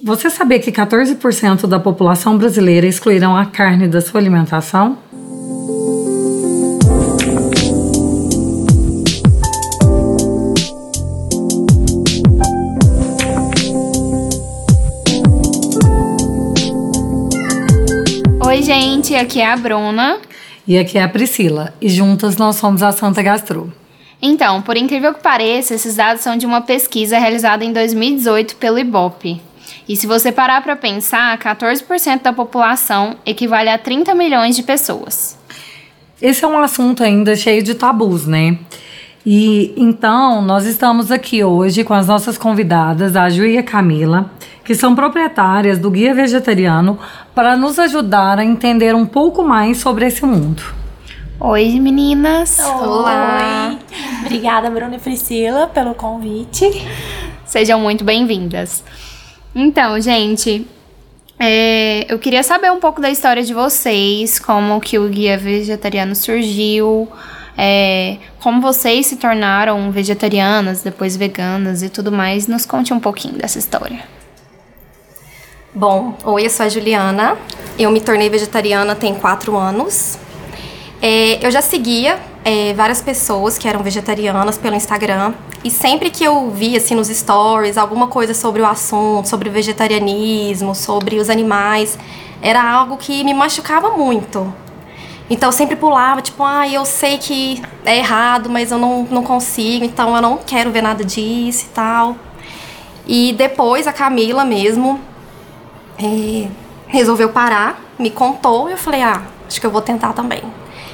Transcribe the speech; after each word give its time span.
Você 0.00 0.30
sabia 0.30 0.60
que 0.60 0.70
14% 0.70 1.66
da 1.66 1.80
população 1.80 2.38
brasileira 2.38 2.86
excluirão 2.86 3.36
a 3.36 3.44
carne 3.44 3.88
da 3.88 4.00
sua 4.00 4.20
alimentação? 4.20 4.96
Oi, 18.46 18.62
gente, 18.62 19.16
aqui 19.16 19.40
é 19.40 19.50
a 19.50 19.56
Bruna. 19.56 20.20
E 20.64 20.78
aqui 20.78 20.96
é 20.96 21.02
a 21.02 21.08
Priscila, 21.08 21.74
e 21.80 21.88
juntas 21.88 22.36
nós 22.36 22.54
somos 22.54 22.84
a 22.84 22.92
Santa 22.92 23.20
Gastro. 23.20 23.72
Então, 24.22 24.62
por 24.62 24.76
incrível 24.76 25.12
que 25.12 25.20
pareça, 25.20 25.74
esses 25.74 25.96
dados 25.96 26.22
são 26.22 26.36
de 26.36 26.46
uma 26.46 26.60
pesquisa 26.60 27.18
realizada 27.18 27.64
em 27.64 27.72
2018 27.72 28.54
pelo 28.56 28.78
IBOP. 28.78 29.48
E 29.88 29.96
se 29.96 30.06
você 30.06 30.30
parar 30.30 30.62
para 30.62 30.76
pensar, 30.76 31.36
14% 31.38 32.22
da 32.22 32.32
população 32.32 33.16
equivale 33.24 33.68
a 33.68 33.78
30 33.78 34.14
milhões 34.14 34.56
de 34.56 34.62
pessoas. 34.62 35.38
Esse 36.20 36.44
é 36.44 36.48
um 36.48 36.58
assunto 36.58 37.02
ainda 37.02 37.36
cheio 37.36 37.62
de 37.62 37.74
tabus, 37.74 38.26
né? 38.26 38.58
E 39.24 39.74
então 39.76 40.40
nós 40.42 40.64
estamos 40.64 41.12
aqui 41.12 41.44
hoje 41.44 41.84
com 41.84 41.94
as 41.94 42.06
nossas 42.06 42.38
convidadas, 42.38 43.14
a 43.14 43.28
Ju 43.28 43.44
e 43.44 43.58
a 43.58 43.62
Camila, 43.62 44.30
que 44.64 44.74
são 44.74 44.94
proprietárias 44.94 45.78
do 45.78 45.90
Guia 45.90 46.14
Vegetariano, 46.14 46.98
para 47.34 47.56
nos 47.56 47.78
ajudar 47.78 48.38
a 48.38 48.44
entender 48.44 48.94
um 48.94 49.06
pouco 49.06 49.42
mais 49.42 49.78
sobre 49.78 50.06
esse 50.06 50.24
mundo. 50.24 50.62
Oi, 51.40 51.78
meninas! 51.78 52.58
Olá! 52.58 53.70
Oi. 53.70 53.78
Obrigada, 54.24 54.68
Bruna 54.70 54.96
e 54.96 54.98
Priscila, 54.98 55.68
pelo 55.68 55.94
convite. 55.94 56.64
Sejam 57.44 57.80
muito 57.80 58.02
bem-vindas. 58.02 58.82
Então, 59.54 60.00
gente, 60.00 60.66
é, 61.38 62.12
eu 62.12 62.18
queria 62.18 62.42
saber 62.42 62.70
um 62.72 62.80
pouco 62.80 63.00
da 63.00 63.10
história 63.10 63.42
de 63.42 63.54
vocês, 63.54 64.38
como 64.38 64.80
que 64.80 64.98
o 64.98 65.08
guia 65.08 65.38
vegetariano 65.38 66.14
surgiu, 66.14 67.08
é, 67.56 68.18
como 68.40 68.60
vocês 68.60 69.06
se 69.06 69.16
tornaram 69.16 69.90
vegetarianas, 69.90 70.82
depois 70.82 71.16
veganas 71.16 71.82
e 71.82 71.88
tudo 71.88 72.10
mais. 72.10 72.46
Nos 72.46 72.66
conte 72.66 72.92
um 72.92 73.00
pouquinho 73.00 73.34
dessa 73.34 73.58
história. 73.58 74.00
Bom, 75.74 76.16
oi, 76.24 76.46
eu 76.46 76.50
sou 76.50 76.66
a 76.66 76.68
Juliana. 76.68 77.36
Eu 77.78 77.90
me 77.90 78.00
tornei 78.00 78.28
vegetariana 78.28 78.96
tem 78.96 79.14
quatro 79.14 79.56
anos. 79.56 80.18
É, 81.00 81.44
eu 81.46 81.50
já 81.50 81.62
seguia 81.62 82.18
é, 82.44 82.74
várias 82.74 83.00
pessoas 83.00 83.56
que 83.56 83.68
eram 83.68 83.82
vegetarianas 83.82 84.58
pelo 84.58 84.74
Instagram 84.74 85.32
e 85.62 85.70
sempre 85.70 86.10
que 86.10 86.24
eu 86.24 86.50
via 86.50 86.78
assim 86.78 86.96
nos 86.96 87.08
stories 87.08 87.78
alguma 87.78 88.08
coisa 88.08 88.34
sobre 88.34 88.62
o 88.62 88.66
assunto, 88.66 89.28
sobre 89.28 89.48
o 89.48 89.52
vegetarianismo, 89.52 90.74
sobre 90.74 91.16
os 91.16 91.30
animais, 91.30 91.96
era 92.42 92.62
algo 92.62 92.96
que 92.96 93.22
me 93.22 93.32
machucava 93.32 93.90
muito. 93.90 94.52
Então 95.30 95.50
eu 95.50 95.52
sempre 95.52 95.76
pulava, 95.76 96.22
tipo, 96.22 96.42
ah, 96.42 96.66
eu 96.66 96.84
sei 96.84 97.18
que 97.18 97.62
é 97.84 97.98
errado, 97.98 98.48
mas 98.48 98.72
eu 98.72 98.78
não, 98.78 99.06
não 99.10 99.22
consigo, 99.22 99.84
então 99.84 100.16
eu 100.16 100.22
não 100.22 100.38
quero 100.38 100.70
ver 100.70 100.82
nada 100.82 101.04
disso 101.04 101.66
e 101.66 101.68
tal. 101.68 102.16
E 103.06 103.32
depois 103.34 103.86
a 103.86 103.92
Camila 103.92 104.44
mesmo 104.44 104.98
é, 105.98 106.48
resolveu 106.86 107.28
parar, 107.28 107.80
me 107.98 108.10
contou 108.10 108.68
e 108.68 108.72
eu 108.72 108.78
falei, 108.78 109.02
ah, 109.02 109.22
acho 109.46 109.60
que 109.60 109.66
eu 109.66 109.70
vou 109.70 109.82
tentar 109.82 110.12
também. 110.12 110.42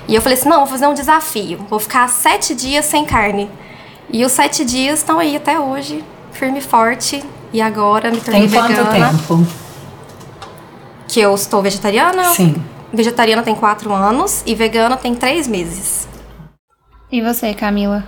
E 0.06 0.14
eu 0.14 0.22
falei 0.22 0.38
assim: 0.38 0.48
não, 0.48 0.58
vou 0.58 0.66
fazer 0.66 0.86
um 0.86 0.94
desafio. 0.94 1.58
Vou 1.68 1.78
ficar 1.78 2.08
sete 2.08 2.54
dias 2.54 2.84
sem 2.84 3.04
carne. 3.04 3.50
E 4.10 4.24
os 4.24 4.32
sete 4.32 4.64
dias 4.64 5.00
estão 5.00 5.18
aí 5.18 5.36
até 5.36 5.58
hoje, 5.58 6.04
firme 6.32 6.58
e 6.58 6.62
forte. 6.62 7.24
E 7.52 7.60
agora 7.60 8.10
me 8.10 8.20
tornei 8.20 8.42
tem 8.42 8.48
vegana. 8.48 8.68
Tem 8.68 9.00
quanto 9.00 9.16
tempo? 9.16 9.46
Que 11.08 11.20
eu 11.20 11.34
estou 11.34 11.62
vegetariana? 11.62 12.24
Sim. 12.24 12.54
Vegetariana 12.92 13.42
tem 13.42 13.54
quatro 13.54 13.92
anos 13.92 14.42
e 14.46 14.54
vegana 14.54 14.96
tem 14.96 15.14
três 15.14 15.46
meses. 15.46 16.08
E 17.10 17.20
você, 17.20 17.54
Camila? 17.54 18.04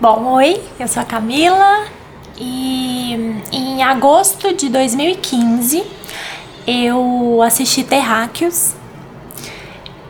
Bom, 0.00 0.34
oi, 0.34 0.60
eu 0.78 0.88
sou 0.88 1.02
a 1.02 1.04
Camila 1.04 1.84
e 2.36 3.14
em 3.52 3.82
agosto 3.82 4.52
de 4.52 4.68
2015 4.68 5.84
eu 6.66 7.40
assisti 7.42 7.84
Terráqueos, 7.84 8.74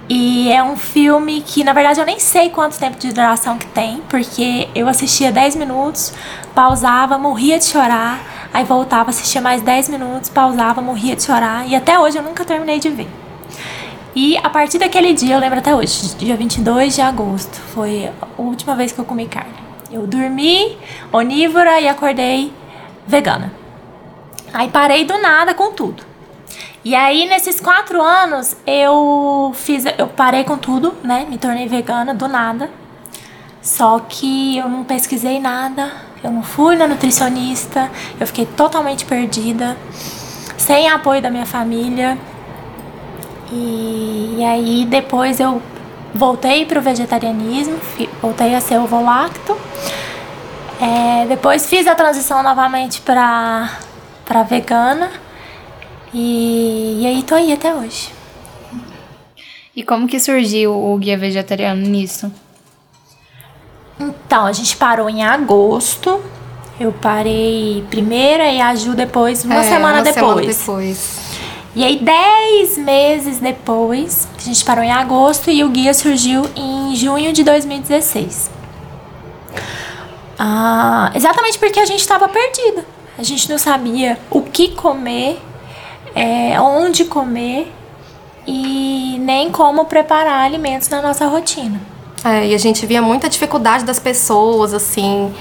e 0.09 0.53
é 0.53 0.63
um 0.63 0.77
filme 0.77 1.41
que, 1.41 1.65
na 1.65 1.73
verdade, 1.73 1.99
eu 1.99 2.05
nem 2.05 2.19
sei 2.19 2.51
quanto 2.51 2.79
tempo 2.79 2.99
de 2.99 3.13
duração 3.13 3.57
que 3.57 3.67
tem, 3.67 4.03
porque 4.09 4.69
eu 4.75 4.87
assistia 4.87 5.33
10 5.33 5.57
minutos, 5.57 6.13
pausava, 6.55 7.17
morria 7.17 7.59
de 7.59 7.65
chorar, 7.65 8.49
aí 8.53 8.65
voltava, 8.65 9.11
assistia 9.11 9.41
mais 9.41 9.63
10 9.63 9.89
minutos, 9.89 10.29
pausava, 10.29 10.83
morria 10.83 11.17
de 11.17 11.23
chorar, 11.23 11.67
e 11.67 11.75
até 11.75 11.99
hoje 11.99 12.19
eu 12.19 12.23
nunca 12.23 12.45
terminei 12.45 12.79
de 12.79 12.91
ver. 12.91 13.09
E 14.15 14.37
a 14.37 14.51
partir 14.51 14.79
daquele 14.79 15.13
dia, 15.15 15.35
eu 15.35 15.41
lembro 15.41 15.59
até 15.59 15.75
hoje, 15.75 16.15
dia 16.17 16.37
22 16.37 16.95
de 16.95 17.01
agosto, 17.01 17.59
foi 17.75 18.11
a 18.21 18.41
última 18.41 18.77
vez 18.77 18.93
que 18.93 18.99
eu 18.99 19.05
comi 19.05 19.27
carne. 19.27 19.55
Eu 19.91 20.07
dormi 20.07 20.77
onívora 21.13 21.81
e 21.81 21.89
acordei 21.89 22.53
vegana. 23.07 23.53
Aí 24.53 24.69
parei 24.69 25.05
do 25.05 25.17
nada 25.19 25.55
com 25.55 25.73
tudo. 25.73 26.14
E 26.85 26.95
aí, 26.95 27.27
nesses 27.27 27.61
quatro 27.61 28.03
anos, 28.03 28.57
eu 28.67 29.53
fiz. 29.55 29.85
Eu 29.97 30.07
parei 30.07 30.45
com 30.45 30.59
tudo, 30.59 30.95
né? 31.03 31.27
Me 31.29 31.39
tornei 31.39 31.67
vegana 31.67 32.13
do 32.13 32.29
nada. 32.29 32.69
Só 33.63 33.99
que 33.99 34.59
eu 34.59 34.69
não 34.69 34.85
pesquisei 34.85 35.41
nada, 35.41 35.91
eu 36.23 36.31
não 36.31 36.43
fui 36.43 36.77
na 36.77 36.87
nutricionista, 36.87 37.91
eu 38.21 38.27
fiquei 38.27 38.45
totalmente 38.45 39.07
perdida, 39.07 39.75
sem 40.59 40.87
apoio 40.91 41.23
da 41.23 41.31
minha 41.31 41.47
família. 41.47 42.19
E, 43.51 44.37
e 44.39 44.45
aí 44.45 44.85
depois 44.85 45.41
eu 45.41 45.63
voltei 46.15 46.67
para 46.67 46.79
o 46.79 46.83
vegetarianismo, 46.83 47.79
voltei 48.21 48.55
a 48.55 48.61
ser 48.61 48.79
ovo 48.79 49.03
lacto. 49.03 49.57
É, 50.79 51.25
depois 51.27 51.67
fiz 51.67 51.87
a 51.87 51.95
transição 51.95 52.43
novamente 52.43 53.01
para 53.01 53.71
vegana. 54.47 55.11
E, 56.15 57.01
e 57.03 57.07
aí 57.07 57.23
tô 57.25 57.35
aí 57.35 57.53
até 57.53 57.75
hoje. 57.75 58.11
E 59.75 59.83
como 59.83 60.07
que 60.07 60.21
surgiu 60.21 60.73
o 60.73 60.97
guia 60.97 61.19
vegetariano 61.19 61.83
nisso? 61.83 62.33
Então, 63.99 64.47
a 64.47 64.53
gente 64.53 64.77
parou 64.77 65.11
em 65.11 65.25
agosto. 65.25 66.23
Eu 66.79 66.93
parei 66.93 67.85
primeira 67.91 68.51
e 68.51 68.61
a 68.61 68.75
Ju 68.77 68.95
depois, 68.95 69.45
uma 69.45 69.57
é, 69.57 69.63
semana 69.65 69.99
uma 69.99 70.03
depois. 70.03 70.57
Semana 70.57 70.87
depois. 70.87 71.19
E 71.75 71.85
aí, 71.85 71.99
dez 71.99 72.79
meses 72.79 73.41
depois, 73.41 74.29
a 74.39 74.41
gente 74.41 74.65
parou 74.65 74.85
em 74.85 74.93
agosto 74.93 75.51
e 75.51 75.65
o 75.65 75.69
guia 75.69 75.93
surgiu 75.93 76.49
em 76.55 76.95
junho 76.95 77.33
de 77.33 77.43
2016. 77.43 78.51
Ah, 80.39 81.11
exatamente 81.15 81.59
porque 81.59 81.81
a 81.81 81.87
gente 81.87 82.01
estava 82.01 82.29
perdida. 82.29 82.85
A 83.19 83.23
gente 83.25 83.49
não 83.49 83.59
sabia 83.59 84.19
o 84.31 84.43
que 84.43 84.69
comer 84.69 85.41
é, 86.15 86.61
onde 86.61 87.05
comer 87.05 87.73
e 88.47 89.19
nem 89.21 89.51
como 89.51 89.85
preparar 89.87 90.45
alimentos 90.45 90.89
na 90.89 91.03
nossa 91.03 91.27
rotina. 91.27 91.81
É, 92.25 92.47
e 92.47 92.55
a 92.55 92.59
gente 92.59 92.87
via 92.87 93.03
muita 93.03 93.29
dificuldade 93.29 93.85
das 93.85 93.99
pessoas, 93.99 94.73
assim, 94.73 95.35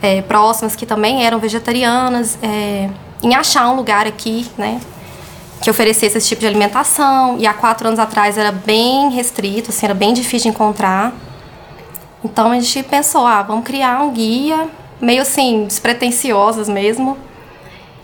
é, 0.00 0.22
próximas 0.22 0.74
que 0.74 0.86
também 0.86 1.24
eram 1.24 1.38
vegetarianas, 1.38 2.38
é, 2.42 2.88
em 3.22 3.34
achar 3.34 3.68
um 3.70 3.76
lugar 3.76 4.06
aqui, 4.06 4.46
né, 4.56 4.80
que 5.60 5.70
oferecesse 5.70 6.16
esse 6.16 6.28
tipo 6.28 6.40
de 6.40 6.46
alimentação. 6.46 7.36
E 7.38 7.46
há 7.46 7.52
quatro 7.52 7.86
anos 7.88 8.00
atrás 8.00 8.38
era 8.38 8.50
bem 8.50 9.10
restrito, 9.10 9.70
assim, 9.70 9.84
era 9.84 9.94
bem 9.94 10.14
difícil 10.14 10.50
de 10.50 10.56
encontrar. 10.56 11.12
Então 12.24 12.50
a 12.52 12.54
gente 12.58 12.82
pensou, 12.84 13.26
ah, 13.26 13.42
vamos 13.42 13.64
criar 13.64 14.02
um 14.02 14.10
guia, 14.10 14.68
meio 15.00 15.22
assim, 15.22 15.64
despretensiosas 15.64 16.68
mesmo, 16.68 17.18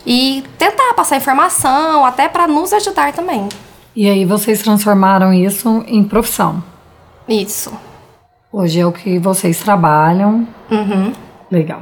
e 0.07 0.41
tentar 0.57 0.93
passar 0.93 1.17
informação, 1.17 2.05
até 2.05 2.29
para 2.29 2.47
nos 2.47 2.71
ajudar 2.71 3.11
também. 3.11 3.49
E 3.93 4.09
aí 4.09 4.23
vocês 4.23 4.61
transformaram 4.61 5.33
isso 5.33 5.83
em 5.85 6.01
profissão? 6.01 6.63
Isso. 7.27 7.73
Hoje 8.49 8.79
é 8.79 8.85
o 8.85 8.91
que 8.93 9.19
vocês 9.19 9.59
trabalham. 9.59 10.47
Uhum. 10.71 11.11
Legal. 11.51 11.81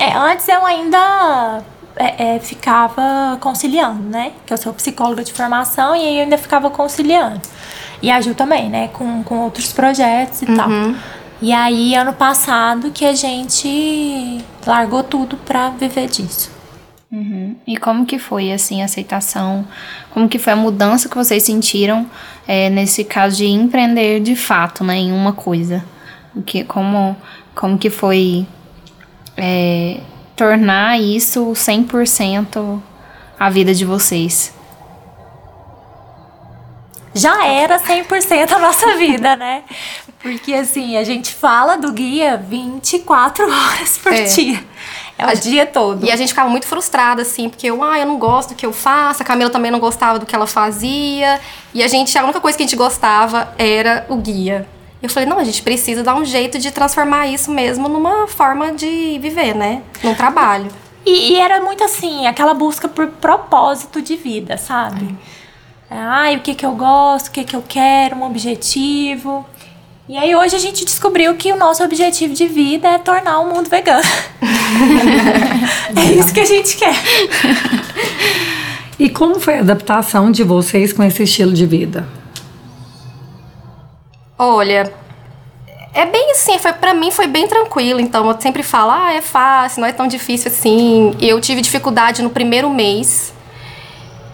É, 0.00 0.12
antes 0.12 0.48
eu 0.48 0.66
ainda 0.66 1.62
é, 1.94 2.34
é, 2.34 2.38
ficava 2.40 3.38
conciliando, 3.40 4.02
né? 4.02 4.32
Que 4.44 4.52
eu 4.52 4.56
sou 4.56 4.72
psicóloga 4.72 5.22
de 5.22 5.32
formação 5.32 5.94
e 5.94 6.00
aí 6.00 6.16
eu 6.16 6.22
ainda 6.24 6.38
ficava 6.38 6.68
conciliando. 6.68 7.40
E 8.02 8.10
a 8.10 8.20
Ju 8.20 8.34
também, 8.34 8.68
né? 8.68 8.88
Com, 8.88 9.22
com 9.22 9.38
outros 9.38 9.72
projetos 9.72 10.42
e 10.42 10.46
uhum. 10.46 10.56
tal. 10.56 10.68
E 11.40 11.52
aí, 11.52 11.94
ano 11.94 12.12
passado, 12.12 12.90
que 12.90 13.04
a 13.04 13.14
gente 13.14 14.44
largou 14.66 15.04
tudo 15.04 15.36
pra 15.36 15.70
viver 15.70 16.08
disso. 16.08 16.61
Uhum. 17.12 17.54
E 17.66 17.76
como 17.76 18.06
que 18.06 18.18
foi, 18.18 18.50
assim, 18.52 18.80
a 18.80 18.86
aceitação? 18.86 19.66
Como 20.12 20.26
que 20.28 20.38
foi 20.38 20.54
a 20.54 20.56
mudança 20.56 21.10
que 21.10 21.14
vocês 21.14 21.42
sentiram 21.42 22.06
é, 22.48 22.70
nesse 22.70 23.04
caso 23.04 23.36
de 23.36 23.46
empreender 23.46 24.20
de 24.20 24.34
fato, 24.34 24.82
né, 24.82 24.96
em 24.96 25.12
uma 25.12 25.34
coisa? 25.34 25.84
O 26.34 26.40
que, 26.42 26.64
como, 26.64 27.14
como 27.54 27.76
que 27.76 27.90
foi 27.90 28.46
é, 29.36 30.00
tornar 30.34 30.98
isso 30.98 31.52
100% 31.52 32.80
a 33.38 33.50
vida 33.50 33.74
de 33.74 33.84
vocês? 33.84 34.54
Já 37.14 37.46
era 37.46 37.78
100% 37.78 38.52
a 38.52 38.58
nossa 38.58 38.96
vida, 38.96 39.36
né? 39.36 39.64
Porque 40.22 40.54
assim, 40.54 40.96
a 40.96 41.04
gente 41.04 41.34
fala 41.34 41.76
do 41.76 41.92
guia 41.92 42.38
24 42.38 43.44
horas 43.44 43.98
por 43.98 44.12
É. 44.14 44.24
dia. 44.24 44.64
É 45.18 45.24
o 45.26 45.28
A- 45.28 45.34
dia 45.34 45.66
todo. 45.66 46.04
E 46.04 46.10
a 46.10 46.16
gente 46.16 46.28
ficava 46.28 46.48
muito 46.48 46.66
frustrada, 46.66 47.22
assim, 47.22 47.48
porque 47.48 47.66
eu, 47.66 47.82
ah, 47.82 47.98
eu 47.98 48.06
não 48.06 48.18
gosto 48.18 48.50
do 48.50 48.54
que 48.54 48.64
eu 48.66 48.72
faço, 48.72 49.22
a 49.22 49.24
Camila 49.24 49.50
também 49.50 49.70
não 49.70 49.78
gostava 49.78 50.18
do 50.18 50.26
que 50.26 50.34
ela 50.34 50.46
fazia. 50.46 51.40
E 51.74 51.82
a 51.82 51.88
gente, 51.88 52.16
a 52.18 52.24
única 52.24 52.40
coisa 52.40 52.56
que 52.56 52.62
a 52.64 52.66
gente 52.66 52.76
gostava 52.76 53.52
era 53.58 54.06
o 54.08 54.16
guia. 54.16 54.66
Eu 55.02 55.08
falei, 55.08 55.28
não, 55.28 55.38
a 55.38 55.44
gente 55.44 55.62
precisa 55.62 56.02
dar 56.02 56.14
um 56.14 56.24
jeito 56.24 56.58
de 56.58 56.70
transformar 56.70 57.26
isso 57.26 57.50
mesmo 57.50 57.88
numa 57.88 58.28
forma 58.28 58.72
de 58.72 59.18
viver, 59.20 59.54
né? 59.54 59.82
Num 60.02 60.14
trabalho. 60.14 60.70
E, 61.04 61.32
e 61.32 61.40
era 61.40 61.60
muito 61.60 61.82
assim, 61.82 62.26
aquela 62.28 62.54
busca 62.54 62.86
por 62.88 63.08
propósito 63.08 64.00
de 64.00 64.14
vida, 64.14 64.56
sabe? 64.56 65.16
Ai, 65.90 66.36
o 66.36 66.40
que 66.40 66.54
que 66.54 66.64
eu 66.64 66.72
gosto, 66.72 67.26
o 67.26 67.30
que 67.32 67.42
que 67.44 67.54
eu 67.56 67.64
quero, 67.68 68.16
um 68.16 68.22
objetivo. 68.24 69.44
E 70.08 70.16
aí 70.18 70.34
hoje 70.34 70.56
a 70.56 70.58
gente 70.58 70.84
descobriu 70.84 71.36
que 71.36 71.52
o 71.52 71.56
nosso 71.56 71.82
objetivo 71.84 72.34
de 72.34 72.46
vida 72.46 72.88
é 72.88 72.98
tornar 72.98 73.38
o 73.38 73.54
mundo 73.54 73.70
vegano. 73.70 74.02
é 75.96 76.12
isso 76.18 76.34
que 76.34 76.40
a 76.40 76.44
gente 76.44 76.76
quer. 76.76 76.94
E 78.98 79.08
como 79.08 79.38
foi 79.38 79.58
a 79.58 79.60
adaptação 79.60 80.32
de 80.32 80.42
vocês 80.42 80.92
com 80.92 81.04
esse 81.04 81.22
estilo 81.22 81.52
de 81.52 81.64
vida? 81.66 82.06
Olha, 84.36 84.92
é 85.94 86.04
bem 86.04 86.32
assim, 86.32 86.58
foi 86.58 86.72
para 86.72 86.92
mim 86.92 87.12
foi 87.12 87.28
bem 87.28 87.46
tranquilo, 87.46 88.00
então 88.00 88.28
eu 88.28 88.40
sempre 88.40 88.64
falo, 88.64 88.90
ah, 88.90 89.12
é 89.12 89.20
fácil, 89.20 89.82
não 89.82 89.88
é 89.88 89.92
tão 89.92 90.08
difícil 90.08 90.50
assim. 90.50 91.16
Eu 91.20 91.40
tive 91.40 91.60
dificuldade 91.60 92.22
no 92.22 92.30
primeiro 92.30 92.68
mês, 92.68 93.32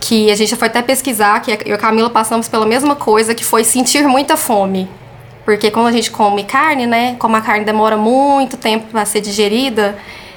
que 0.01 0.31
a 0.31 0.35
gente 0.35 0.51
já 0.51 0.57
foi 0.57 0.69
até 0.69 0.81
pesquisar, 0.81 1.41
que 1.41 1.51
eu 1.51 1.59
e 1.67 1.73
a 1.73 1.79
Camila 1.79 2.09
passamos 2.09 2.49
pela 2.49 2.65
mesma 2.65 2.97
coisa, 2.97 3.35
que 3.35 3.45
foi 3.45 3.65
sentir 3.65 4.09
muita 4.09 4.35
fome. 4.35 4.89
Porque 5.49 5.71
quando 5.71 5.87
a 5.87 5.93
gente 5.93 6.11
come 6.11 6.45
carne, 6.45 6.87
né, 6.87 7.17
como 7.19 7.35
a 7.35 7.41
carne 7.41 7.65
demora 7.65 7.97
muito 7.97 8.59
tempo 8.59 8.89
para 8.89 9.07
ser 9.07 9.23
digerida, 9.23 9.97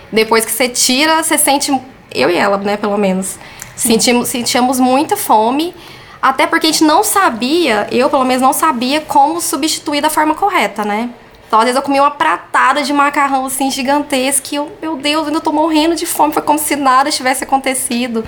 depois 0.09 0.45
que 0.45 0.51
você 0.53 0.69
tira, 0.69 1.21
você 1.21 1.37
sente, 1.37 1.77
eu 2.15 2.29
e 2.29 2.37
ela, 2.37 2.55
né, 2.55 2.77
pelo 2.77 2.97
menos, 2.97 3.37
sentimos, 3.75 4.29
sentíamos 4.29 4.79
muita 4.79 5.17
fome, 5.17 5.75
até 6.21 6.47
porque 6.47 6.67
a 6.67 6.71
gente 6.71 6.85
não 6.85 7.03
sabia, 7.03 7.89
eu 7.91 8.09
pelo 8.09 8.23
menos 8.23 8.41
não 8.41 8.53
sabia 8.53 9.01
como 9.01 9.41
substituir 9.41 9.99
da 9.99 10.09
forma 10.09 10.33
correta, 10.33 10.85
né? 10.85 11.09
Então, 11.45 11.59
às 11.59 11.65
vezes 11.65 11.75
eu 11.75 11.81
comia 11.81 12.03
uma 12.03 12.11
pratada 12.11 12.81
de 12.81 12.93
macarrão 12.93 13.45
assim 13.47 13.69
gigantesca 13.69 14.47
e 14.53 14.55
eu, 14.55 14.71
meu 14.81 14.95
Deus, 14.95 15.23
eu 15.23 15.27
ainda 15.27 15.41
tô 15.41 15.51
morrendo 15.51 15.93
de 15.93 16.05
fome, 16.05 16.31
foi 16.31 16.41
como 16.41 16.57
se 16.57 16.77
nada 16.77 17.11
tivesse 17.11 17.43
acontecido. 17.43 18.23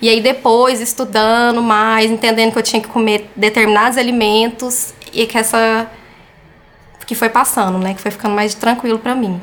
E 0.00 0.08
aí 0.08 0.22
depois, 0.22 0.80
estudando 0.80 1.60
mais, 1.60 2.10
entendendo 2.10 2.52
que 2.52 2.58
eu 2.58 2.62
tinha 2.62 2.80
que 2.80 2.88
comer 2.88 3.30
determinados 3.36 3.98
alimentos 3.98 4.94
e 5.12 5.26
que 5.26 5.36
essa 5.36 5.86
que 7.06 7.14
foi 7.14 7.28
passando, 7.28 7.78
né, 7.78 7.94
que 7.94 8.00
foi 8.00 8.10
ficando 8.10 8.34
mais 8.34 8.54
tranquilo 8.54 8.98
pra 8.98 9.14
mim. 9.14 9.40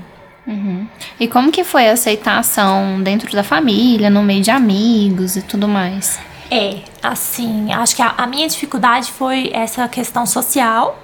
E 1.19 1.27
como 1.27 1.51
que 1.51 1.63
foi 1.63 1.87
a 1.87 1.93
aceitação 1.93 3.01
dentro 3.01 3.31
da 3.31 3.43
família, 3.43 4.09
no 4.09 4.23
meio 4.23 4.41
de 4.41 4.51
amigos 4.51 5.35
e 5.35 5.41
tudo 5.41 5.67
mais? 5.67 6.19
É, 6.49 6.79
assim, 7.01 7.71
acho 7.71 7.95
que 7.95 8.01
a, 8.01 8.13
a 8.17 8.27
minha 8.27 8.47
dificuldade 8.47 9.11
foi 9.11 9.51
essa 9.53 9.87
questão 9.87 10.25
social. 10.25 11.01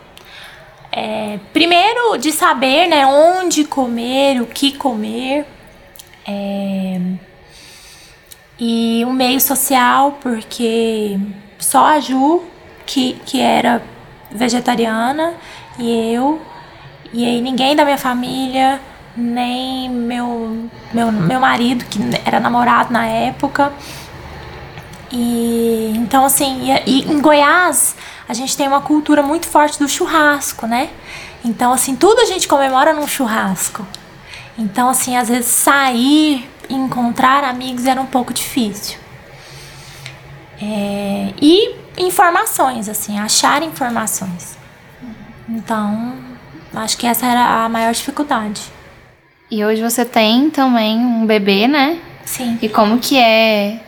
É, 0.92 1.40
primeiro, 1.54 2.18
de 2.18 2.32
saber, 2.32 2.88
né, 2.88 3.06
onde 3.06 3.64
comer, 3.64 4.42
o 4.42 4.46
que 4.46 4.76
comer. 4.76 5.46
É, 6.28 7.00
e 8.60 9.06
o 9.06 9.14
meio 9.14 9.40
social, 9.40 10.18
porque 10.20 11.18
só 11.60 11.86
a 11.86 12.00
Ju, 12.00 12.44
que, 12.86 13.14
que 13.26 13.40
era 13.40 13.82
vegetariana, 14.32 15.34
e 15.80 16.14
eu, 16.14 16.42
e 17.14 17.26
aí 17.26 17.42
ninguém 17.42 17.76
da 17.76 17.84
minha 17.86 17.98
família, 17.98 18.82
nem 19.16 19.90
meu, 19.90 20.70
meu, 20.94 21.12
meu 21.12 21.40
marido, 21.40 21.86
que 21.86 22.00
era 22.24 22.40
namorado 22.40 22.94
na 22.94 23.06
época. 23.08 23.74
E 25.12 25.94
então 25.96 26.26
assim, 26.26 26.72
e, 26.86 27.02
e 27.02 27.12
em 27.12 27.20
Goiás 27.20 27.96
a 28.28 28.34
gente 28.34 28.56
tem 28.56 28.68
uma 28.68 28.82
cultura 28.82 29.24
muito 29.24 29.48
forte 29.48 29.80
do 29.80 29.88
churrasco, 29.88 30.68
né? 30.68 30.90
Então 31.44 31.74
assim, 31.74 31.96
tudo 31.96 32.22
a 32.22 32.26
gente 32.26 32.48
comemora 32.48 32.94
num 32.94 33.08
churrasco. 33.08 33.86
Então 34.58 34.90
assim, 34.90 35.16
às 35.16 35.30
vezes 35.30 35.48
sair, 35.48 36.48
encontrar 36.70 37.44
amigos 37.44 37.86
era 37.86 38.00
um 38.00 38.06
pouco 38.06 38.34
difícil. 38.34 39.00
É, 40.62 41.34
e 41.42 41.76
informações, 41.98 42.88
assim, 42.90 43.20
achar 43.20 43.64
informações. 43.64 44.58
Então, 45.50 46.14
acho 46.74 46.98
que 46.98 47.08
essa 47.08 47.26
era 47.26 47.66
a 47.66 47.70
maior 47.70 47.94
dificuldade. 47.94 48.62
E 49.50 49.64
hoje 49.64 49.82
você 49.82 50.04
tem 50.04 50.50
também 50.50 50.98
um 50.98 51.26
bebê, 51.26 51.68
né? 51.68 52.00
Sim. 52.26 52.58
E 52.62 52.68
como 52.68 53.00
que 53.00 53.18
é 53.18 53.80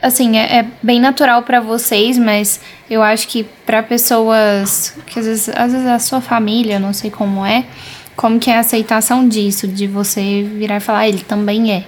assim, 0.00 0.36
é, 0.38 0.58
é 0.58 0.66
bem 0.82 1.00
natural 1.00 1.42
pra 1.42 1.60
vocês, 1.60 2.16
mas 2.16 2.60
eu 2.88 3.02
acho 3.02 3.26
que 3.26 3.44
pra 3.64 3.82
pessoas 3.82 4.94
que 5.06 5.18
às 5.18 5.26
vezes, 5.26 5.48
às 5.48 5.72
vezes 5.72 5.86
a 5.86 5.98
sua 5.98 6.20
família, 6.20 6.78
não 6.78 6.92
sei 6.92 7.10
como 7.10 7.44
é, 7.44 7.64
como 8.14 8.38
que 8.38 8.50
é 8.50 8.56
a 8.56 8.60
aceitação 8.60 9.28
disso, 9.28 9.66
de 9.66 9.86
você 9.88 10.42
virar 10.44 10.76
e 10.76 10.80
falar, 10.80 11.00
"Ah, 11.00 11.08
ele 11.08 11.24
também 11.24 11.72
é. 11.72 11.84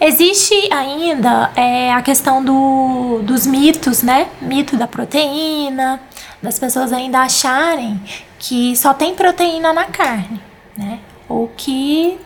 Existe 0.00 0.54
ainda 0.72 1.50
é, 1.56 1.92
a 1.92 2.00
questão 2.02 2.42
do, 2.42 3.20
dos 3.24 3.46
mitos, 3.46 4.02
né? 4.02 4.28
Mito 4.40 4.76
da 4.76 4.86
proteína, 4.86 6.00
das 6.40 6.56
pessoas 6.56 6.92
ainda 6.92 7.20
acharem 7.20 8.00
que 8.38 8.76
só 8.76 8.94
tem 8.94 9.16
proteína 9.16 9.72
na 9.72 9.86
carne, 9.86 10.40
né? 10.76 11.00
O 11.28 11.48
que 11.56 12.16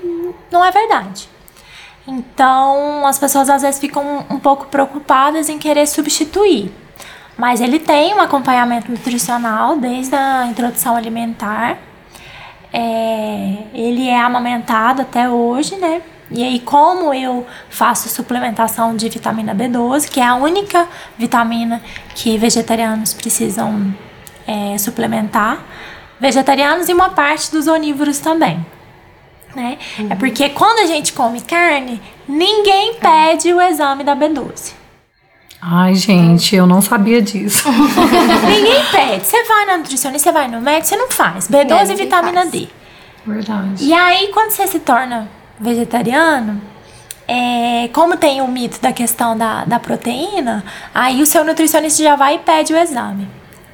não 0.51 0.63
é 0.63 0.71
verdade. 0.71 1.29
Então, 2.07 3.07
as 3.07 3.19
pessoas 3.19 3.49
às 3.49 3.63
vezes 3.63 3.81
ficam 3.81 4.27
um 4.29 4.39
pouco 4.39 4.67
preocupadas 4.67 5.49
em 5.49 5.59
querer 5.59 5.87
substituir. 5.87 6.71
Mas 7.39 7.61
ele 7.61 7.79
tem 7.79 8.15
um 8.15 8.21
acompanhamento 8.21 8.91
nutricional 8.91 9.77
desde 9.77 10.15
a 10.15 10.47
introdução 10.47 10.95
alimentar. 10.95 11.79
É, 12.71 13.57
ele 13.73 14.09
é 14.09 14.21
amamentado 14.21 15.03
até 15.03 15.29
hoje, 15.29 15.77
né? 15.77 16.03
E 16.35 16.43
aí, 16.43 16.61
como 16.61 17.13
eu 17.13 17.47
faço 17.69 18.09
suplementação 18.09 18.97
de 18.97 19.09
vitamina 19.09 19.55
B12, 19.55 20.09
que 20.09 20.21
é 20.21 20.25
a 20.25 20.35
única 20.35 20.89
vitamina 21.19 21.83
que 22.15 22.39
vegetarianos 22.39 23.13
precisam 23.13 23.95
é, 24.47 24.77
suplementar, 24.79 25.59
vegetarianos 26.19 26.89
e 26.89 26.93
uma 26.93 27.11
parte 27.11 27.51
dos 27.51 27.67
onívoros 27.67 28.19
também. 28.19 28.65
Né? 29.55 29.79
É 30.09 30.15
porque 30.15 30.49
quando 30.51 30.79
a 30.79 30.87
gente 30.87 31.13
come 31.13 31.41
carne, 31.43 32.01
ninguém 32.27 32.95
pede 32.95 33.53
o 33.53 33.61
exame 33.61 34.03
da 34.03 34.17
B12. 34.17 34.73
Ai, 35.61 35.95
gente, 35.95 36.57
eu 36.57 36.67
não 36.67 36.81
sabia 36.81 37.21
disso. 37.21 37.69
ninguém 38.49 38.85
pede. 38.91 39.27
Você 39.27 39.45
vai 39.45 39.67
na 39.67 39.77
nutricionista, 39.77 40.31
você 40.31 40.33
vai 40.33 40.49
no 40.49 40.61
médico, 40.61 40.87
você 40.87 40.97
não 40.97 41.11
faz. 41.11 41.49
B12 41.49 41.91
É, 41.91 41.93
e 41.93 41.95
vitamina 41.97 42.41
faz. 42.41 42.51
D. 42.51 42.69
Verdade. 43.27 43.85
E 43.85 43.93
aí, 43.93 44.29
quando 44.33 44.51
você 44.51 44.67
se 44.67 44.81
torna 44.81 45.29
vegetariano, 45.63 46.61
é, 47.27 47.89
como 47.93 48.17
tem 48.17 48.41
o 48.43 48.49
mito 48.49 48.81
da 48.81 48.93
questão 48.93 49.37
da, 49.37 49.65
da 49.65 49.79
proteína, 49.79 50.65
aí 50.95 51.23
o 51.23 51.27
seu 51.27 51.45
nutricionista 51.45 52.03
já 52.03 52.17
vai 52.17 52.35
e 52.35 52.39
pede 52.41 52.75
o 52.75 52.77
exame. 52.77 53.29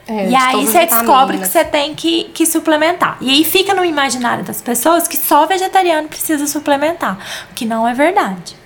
É, 0.07 0.31
e 0.31 0.35
aí 0.35 0.65
você 0.65 0.87
descobre 0.87 1.39
que 1.39 1.47
você 1.47 1.65
tem 1.65 1.95
que, 1.95 2.25
que 2.33 2.47
suplementar. 2.47 3.19
E 3.21 3.31
aí 3.31 3.45
fica 3.45 3.75
no 3.75 3.85
imaginário 3.85 4.45
das 4.45 4.61
pessoas 4.61 5.07
que 5.07 5.17
só 5.17 5.45
vegetariano 5.47 6.09
precisa 6.09 6.47
suplementar, 6.47 7.19
o 7.51 7.55
que 7.55 7.67
não 7.67 7.87
é 7.87 7.93
verdade. 7.93 8.57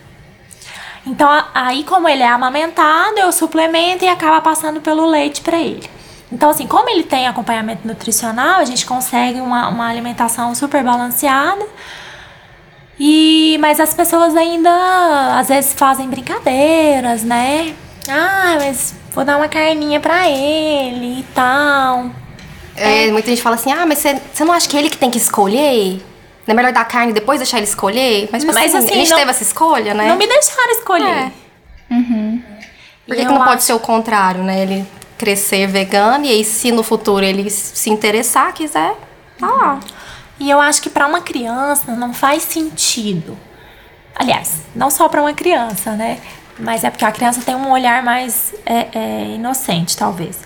Então, 1.04 1.28
aí 1.52 1.82
como 1.82 2.08
ele 2.08 2.22
é 2.22 2.28
amamentado, 2.28 3.18
eu 3.18 3.32
suplemento 3.32 4.04
e 4.04 4.08
acaba 4.08 4.40
passando 4.40 4.80
pelo 4.80 5.04
leite 5.06 5.40
para 5.40 5.58
ele. 5.58 5.90
Então, 6.30 6.48
assim, 6.48 6.66
como 6.66 6.88
ele 6.88 7.02
tem 7.02 7.26
acompanhamento 7.26 7.86
nutricional, 7.86 8.60
a 8.60 8.64
gente 8.64 8.86
consegue 8.86 9.40
uma, 9.40 9.68
uma 9.68 9.88
alimentação 9.88 10.54
super 10.54 10.82
balanceada. 10.82 11.66
E, 12.98 13.56
mas 13.60 13.80
as 13.80 13.94
pessoas 13.94 14.36
ainda 14.36 14.70
às 15.38 15.48
vezes 15.48 15.72
fazem 15.74 16.08
brincadeiras, 16.08 17.22
né? 17.22 17.74
Ah, 18.08 18.56
mas 18.60 18.94
vou 19.12 19.24
dar 19.24 19.36
uma 19.36 19.48
carninha 19.48 19.98
pra 20.00 20.28
ele 20.28 21.20
e 21.20 21.26
tal. 21.34 22.06
É, 22.76 23.10
muita 23.10 23.28
gente 23.28 23.42
fala 23.42 23.56
assim, 23.56 23.72
ah, 23.72 23.84
mas 23.86 23.98
você 23.98 24.20
você 24.32 24.44
não 24.44 24.52
acha 24.54 24.68
que 24.68 24.76
é 24.76 24.80
ele 24.80 24.90
que 24.90 24.96
tem 24.96 25.10
que 25.10 25.18
escolher? 25.18 26.02
Não 26.46 26.52
é 26.52 26.54
melhor 26.54 26.72
dar 26.72 26.84
carne 26.84 27.10
e 27.10 27.14
depois 27.14 27.38
deixar 27.38 27.58
ele 27.58 27.66
escolher? 27.66 28.28
Mas, 28.32 28.42
tipo 28.42 28.52
Mas, 28.54 28.74
assim, 28.74 28.84
assim, 28.84 28.92
a 28.94 28.96
gente 28.96 29.10
não- 29.10 29.16
teve 29.18 29.30
essa 29.30 29.42
escolha, 29.42 29.94
né? 29.94 30.08
Não 30.08 30.16
me 30.16 30.26
deixaram 30.26 30.70
escolher. 30.72 31.06
É. 31.26 31.32
Por 33.06 33.14
que, 33.16 33.24
que 33.24 33.32
não 33.32 33.38
pode 33.38 33.54
acho- 33.56 33.62
ser 33.66 33.72
o 33.74 33.78
contrário, 33.80 34.42
né? 34.42 34.62
Ele 34.62 34.86
crescer 35.18 35.66
vegano 35.68 36.24
e 36.24 36.30
aí 36.30 36.44
se 36.44 36.72
no 36.72 36.82
futuro 36.82 37.24
ele 37.24 37.48
se 37.48 37.90
interessar, 37.90 38.52
quiser, 38.52 38.94
tá 39.38 39.46
lá. 39.46 39.80
E 40.42 40.50
eu 40.50 40.60
acho 40.60 40.82
que 40.82 40.90
pra 40.90 41.06
uma 41.06 41.20
criança 41.20 41.94
não 41.94 42.12
faz 42.12 42.42
sentido. 42.42 43.38
Aliás, 44.12 44.62
não 44.74 44.90
só 44.90 45.08
pra 45.08 45.22
uma 45.22 45.32
criança, 45.32 45.92
né? 45.92 46.20
Mas 46.58 46.82
é 46.82 46.90
porque 46.90 47.04
a 47.04 47.12
criança 47.12 47.40
tem 47.42 47.54
um 47.54 47.70
olhar 47.70 48.02
mais 48.02 48.52
é, 48.66 48.88
é, 48.92 49.34
inocente, 49.36 49.96
talvez. 49.96 50.40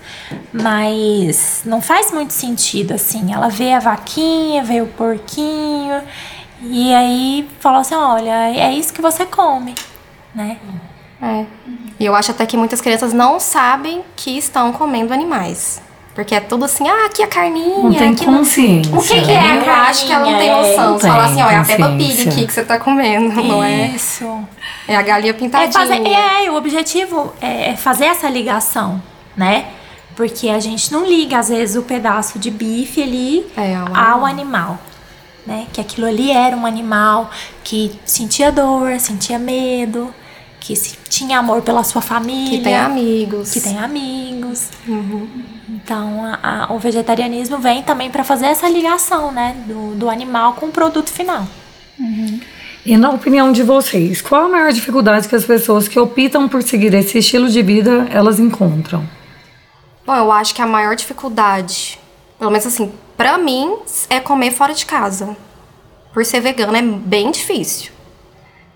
Mas 0.53 1.63
não 1.65 1.81
faz 1.81 2.13
muito 2.13 2.35
sentido, 2.35 2.93
assim. 2.93 3.33
Ela 3.33 3.49
vê 3.49 3.73
a 3.73 3.79
vaquinha, 3.79 4.63
vê 4.63 4.83
o 4.83 4.87
porquinho, 4.87 6.03
e 6.61 6.95
aí 6.95 7.49
fala 7.59 7.79
assim: 7.79 7.95
olha, 7.95 8.51
é 8.55 8.75
isso 8.75 8.93
que 8.93 9.01
você 9.01 9.25
come, 9.25 9.75
né? 10.35 10.59
É. 11.23 11.47
E 11.99 12.05
eu 12.05 12.15
acho 12.15 12.33
até 12.33 12.45
que 12.45 12.59
muitas 12.59 12.83
crianças 12.83 13.15
não 13.15 13.41
sabem 13.41 14.05
que 14.15 14.37
estão 14.37 14.75
comendo 14.75 15.15
animais. 15.15 15.81
Porque 16.17 16.35
é 16.35 16.41
tudo 16.41 16.65
assim, 16.65 16.89
ah, 16.89 17.05
aqui 17.07 17.23
a 17.23 17.27
carninha. 17.29 17.79
Não 17.79 17.93
tem 17.93 18.09
aqui 18.09 18.25
consciência. 18.25 18.93
O 18.97 19.03
que, 19.03 19.21
que 19.21 19.31
é? 19.31 19.39
a 19.39 19.55
Eu 19.57 19.71
acho 19.71 20.07
que 20.07 20.13
ela 20.13 20.25
não 20.31 20.39
tem 20.39 20.49
carninha? 20.49 20.71
noção. 20.71 20.91
Não 20.93 20.99
Você 20.99 21.07
fala 21.09 21.25
assim, 21.27 21.43
ó, 21.43 21.51
é 21.51 21.57
a 21.57 21.65
Peppa 21.65 21.89
Pig 21.91 22.29
aqui 22.29 22.47
que 22.47 22.53
você 22.55 22.65
tá 22.65 22.79
comendo, 22.81 23.43
não 23.43 23.63
é? 23.63 23.89
Isso. 23.89 24.41
É 24.89 24.97
a 24.97 25.03
galinha 25.03 25.31
É, 25.31 25.35
pintadinha. 25.35 25.73
fazer, 25.73 26.01
é, 26.09 26.51
o 26.51 26.55
objetivo 26.57 27.33
é 27.41 27.71
é 27.71 27.77
fazer 27.77 28.07
essa 28.07 28.29
ligação, 28.31 29.01
né? 29.37 29.67
Porque 30.17 30.49
a 30.49 30.59
gente 30.59 30.91
não 30.91 31.05
liga, 31.07 31.39
às 31.39 31.51
vezes, 31.51 31.77
o 31.77 31.83
pedaço 31.83 32.39
de 32.39 32.51
bife 32.51 33.03
ali 33.03 33.47
É, 33.55 33.77
ao 33.77 33.95
ao 33.95 34.25
animal. 34.25 34.79
Né? 35.47 35.67
Que 35.73 35.81
aquilo 35.81 36.07
ali 36.09 36.31
era 36.33 36.57
um 36.57 36.65
animal 36.67 37.31
que 37.63 37.93
sentia 38.07 38.51
dor, 38.51 38.99
sentia 38.99 39.39
medo, 39.39 40.13
que 40.59 40.75
se- 40.75 40.97
tinha 41.09 41.39
amor 41.39 41.61
pela 41.63 41.85
sua 41.85 42.01
família. 42.03 42.57
Que 42.59 42.65
tem 42.65 42.75
amigos. 42.77 43.53
que 43.53 43.61
tem 43.61 43.79
amigos. 43.79 44.71
Então, 45.87 46.25
a- 46.25 46.65
a- 46.65 46.73
o 46.73 46.81
vegetarianismo 46.81 47.59
vem 47.59 47.81
também 47.81 48.11
para 48.11 48.25
fazer 48.25 48.47
essa 48.47 48.69
ligação, 48.69 49.31
né? 49.31 49.55
Do, 49.69 49.95
do 49.95 50.11
animal 50.11 50.55
com 50.55 50.67
o 50.67 50.73
produto 50.73 51.09
final. 51.13 51.47
E 52.85 52.97
na 52.97 53.11
opinião 53.11 53.53
de 53.53 53.63
vocês, 53.63 54.21
qual 54.21 54.47
a 54.47 54.49
maior 54.49 54.73
dificuldade 54.73 55.29
que 55.29 55.37
as 55.37 55.45
pessoas 55.45 55.87
que 55.87 55.97
optam 56.01 56.49
por 56.49 56.61
seguir 56.65 56.93
esse 56.93 57.19
estilo 57.19 57.49
de 57.49 57.63
vida 57.63 58.09
elas 58.11 58.41
encontram? 58.41 59.09
Bom, 60.05 60.17
eu 60.17 60.33
acho 60.33 60.53
que 60.57 60.61
a 60.61 60.67
maior 60.67 60.97
dificuldade, 60.97 62.01
pelo 62.37 62.51
menos 62.51 62.67
assim, 62.67 62.93
pra 63.17 63.39
mim, 63.39 63.77
é 64.11 64.19
comer 64.19 64.51
fora 64.51 64.75
de 64.75 64.85
casa. 64.85 65.37
Por 66.13 66.25
ser 66.25 66.41
vegana 66.41 66.79
é 66.79 66.83
bem 66.83 67.31
difícil. 67.31 67.93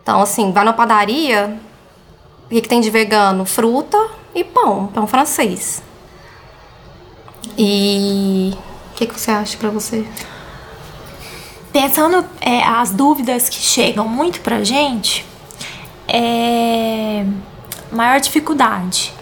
Então, 0.01 0.23
assim, 0.23 0.53
vai 0.53 0.65
na 0.65 0.73
padaria, 0.73 1.57
o 2.47 2.49
que, 2.51 2.61
que 2.61 2.69
tem 2.69 2.81
de 2.81 2.89
vegano? 2.91 3.45
Fruta 3.45 3.99
e 4.33 4.45
pão, 4.45 4.87
pão 4.87 5.09
francês. 5.09 5.83
E 7.57 8.53
o 8.93 8.95
que, 8.95 9.07
que 9.07 9.19
você 9.19 9.31
acha 9.31 9.57
pra 9.57 9.71
você? 9.71 10.07
Pensando 11.73 12.25
é, 12.41 12.63
as 12.63 12.91
dúvidas 12.91 13.49
que 13.49 13.57
chegam 13.57 14.09
muito 14.09 14.41
pra 14.41 14.65
gente, 14.65 15.25
é 16.09 17.25
maior 17.93 18.21
dificuldade. 18.21 19.13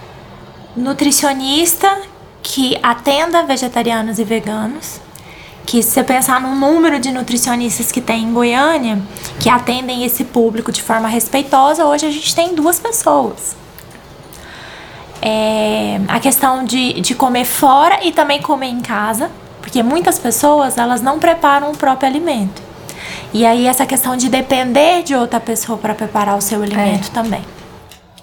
Nutricionista 0.74 2.02
que 2.42 2.78
atenda 2.82 3.42
vegetarianos 3.42 4.18
e 4.18 4.24
veganos. 4.24 5.00
Que 5.66 5.82
se 5.82 5.90
você 5.90 6.02
pensar 6.02 6.40
no 6.40 6.54
número 6.54 6.98
de 6.98 7.12
nutricionistas 7.12 7.92
que 7.92 8.00
tem 8.00 8.22
em 8.22 8.32
Goiânia, 8.32 9.02
que 9.38 9.50
atendem 9.50 10.04
esse 10.04 10.24
público 10.24 10.72
de 10.72 10.82
forma 10.82 11.08
respeitosa, 11.08 11.84
hoje 11.84 12.06
a 12.06 12.10
gente 12.10 12.34
tem 12.34 12.54
duas 12.54 12.78
pessoas. 12.78 13.57
É, 15.20 16.00
a 16.06 16.20
questão 16.20 16.64
de, 16.64 17.00
de 17.00 17.14
comer 17.14 17.44
fora 17.44 18.04
e 18.04 18.12
também 18.12 18.40
comer 18.40 18.68
em 18.68 18.80
casa, 18.80 19.30
porque 19.60 19.82
muitas 19.82 20.18
pessoas 20.18 20.78
elas 20.78 21.02
não 21.02 21.18
preparam 21.18 21.70
o 21.70 21.76
próprio 21.76 22.08
alimento. 22.08 22.62
E 23.32 23.44
aí 23.44 23.66
essa 23.66 23.84
questão 23.84 24.16
de 24.16 24.28
depender 24.28 25.02
de 25.02 25.14
outra 25.14 25.38
pessoa 25.38 25.76
para 25.76 25.94
preparar 25.94 26.36
o 26.36 26.40
seu 26.40 26.62
alimento 26.62 27.10
também. 27.10 27.42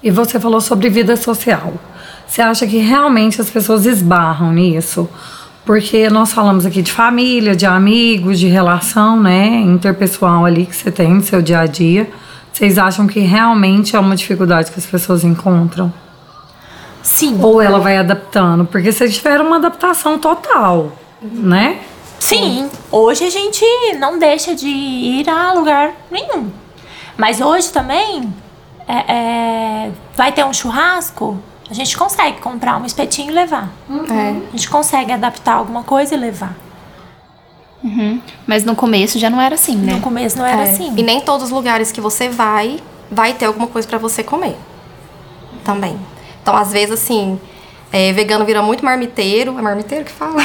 E 0.01 0.09
você 0.09 0.39
falou 0.39 0.61
sobre 0.61 0.89
vida 0.89 1.15
social. 1.15 1.73
Você 2.27 2.41
acha 2.41 2.65
que 2.65 2.77
realmente 2.77 3.39
as 3.39 3.49
pessoas 3.49 3.85
esbarram 3.85 4.51
nisso? 4.51 5.09
Porque 5.65 6.09
nós 6.09 6.31
falamos 6.31 6.65
aqui 6.65 6.81
de 6.81 6.91
família, 6.91 7.55
de 7.55 7.65
amigos, 7.65 8.39
de 8.39 8.47
relação, 8.47 9.19
né, 9.19 9.47
interpessoal 9.61 10.45
ali 10.45 10.65
que 10.65 10.75
você 10.75 10.91
tem 10.91 11.13
no 11.13 11.23
seu 11.23 11.41
dia 11.41 11.59
a 11.59 11.65
dia. 11.65 12.09
Vocês 12.53 12.77
acham 12.77 13.07
que 13.07 13.19
realmente 13.19 13.95
é 13.95 13.99
uma 13.99 14.15
dificuldade 14.15 14.71
que 14.71 14.79
as 14.79 14.85
pessoas 14.85 15.23
encontram? 15.23 15.91
Sim. 17.05 17.39
Ou 17.41 17.61
ela 17.61 17.79
vai 17.79 17.97
adaptando? 17.97 18.65
Porque 18.65 18.91
vocês 18.91 19.15
tiveram 19.15 19.45
uma 19.45 19.57
adaptação 19.57 20.17
total, 20.17 20.91
né? 21.21 21.79
Sim, 22.19 22.67
hoje 22.91 23.23
a 23.25 23.29
gente 23.29 23.63
não 23.99 24.17
deixa 24.17 24.55
de 24.55 24.67
ir 24.67 25.29
a 25.29 25.53
lugar 25.53 25.91
nenhum. 26.09 26.49
Mas 27.15 27.39
hoje 27.39 27.71
também 27.71 28.33
é, 28.87 29.13
é, 29.13 29.91
vai 30.17 30.31
ter 30.31 30.43
um 30.43 30.51
churrasco, 30.51 31.37
a 31.69 31.73
gente 31.75 31.95
consegue 31.95 32.39
comprar 32.39 32.77
um 32.81 32.85
espetinho 32.85 33.29
e 33.29 33.33
levar. 33.33 33.69
É. 34.09 34.29
A 34.29 34.51
gente 34.57 34.67
consegue 34.67 35.11
adaptar 35.11 35.53
alguma 35.53 35.83
coisa 35.83 36.15
e 36.15 36.17
levar. 36.17 36.55
Mas 38.47 38.65
no 38.65 38.75
começo 38.75 39.19
já 39.19 39.29
não 39.29 39.39
era 39.39 39.53
assim, 39.53 39.75
né? 39.75 39.93
No 39.93 40.01
começo 40.01 40.39
não 40.39 40.45
era 40.45 40.63
É. 40.65 40.71
assim. 40.71 40.91
E 40.97 41.03
nem 41.03 41.21
todos 41.21 41.45
os 41.45 41.51
lugares 41.51 41.91
que 41.91 42.01
você 42.01 42.27
vai, 42.29 42.79
vai 43.11 43.33
ter 43.33 43.45
alguma 43.45 43.67
coisa 43.67 43.87
pra 43.87 43.99
você 43.99 44.23
comer. 44.23 44.55
Também. 45.63 45.95
Então, 46.45 46.55
às 46.55 46.71
vezes, 46.71 46.91
assim, 46.91 47.39
é, 47.91 48.13
vegano 48.13 48.45
vira 48.45 48.61
muito 48.61 48.85
marmiteiro. 48.85 49.57
É 49.57 49.61
marmiteiro 49.63 50.05
que 50.05 50.11
fala? 50.11 50.43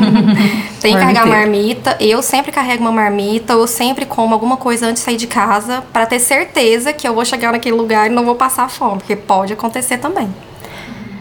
Tem 0.80 0.94
que 0.94 0.98
carregar 0.98 1.26
marmita. 1.26 1.98
Eu 2.00 2.22
sempre 2.22 2.50
carrego 2.50 2.80
uma 2.80 2.90
marmita. 2.90 3.52
Eu 3.52 3.66
sempre 3.66 4.06
como 4.06 4.32
alguma 4.32 4.56
coisa 4.56 4.86
antes 4.86 5.02
de 5.02 5.04
sair 5.04 5.18
de 5.18 5.26
casa. 5.26 5.84
Pra 5.92 6.06
ter 6.06 6.18
certeza 6.18 6.94
que 6.94 7.06
eu 7.06 7.14
vou 7.14 7.26
chegar 7.26 7.52
naquele 7.52 7.76
lugar 7.76 8.10
e 8.10 8.14
não 8.14 8.24
vou 8.24 8.36
passar 8.36 8.70
fome. 8.70 9.00
Porque 9.00 9.14
pode 9.14 9.52
acontecer 9.52 9.98
também. 9.98 10.34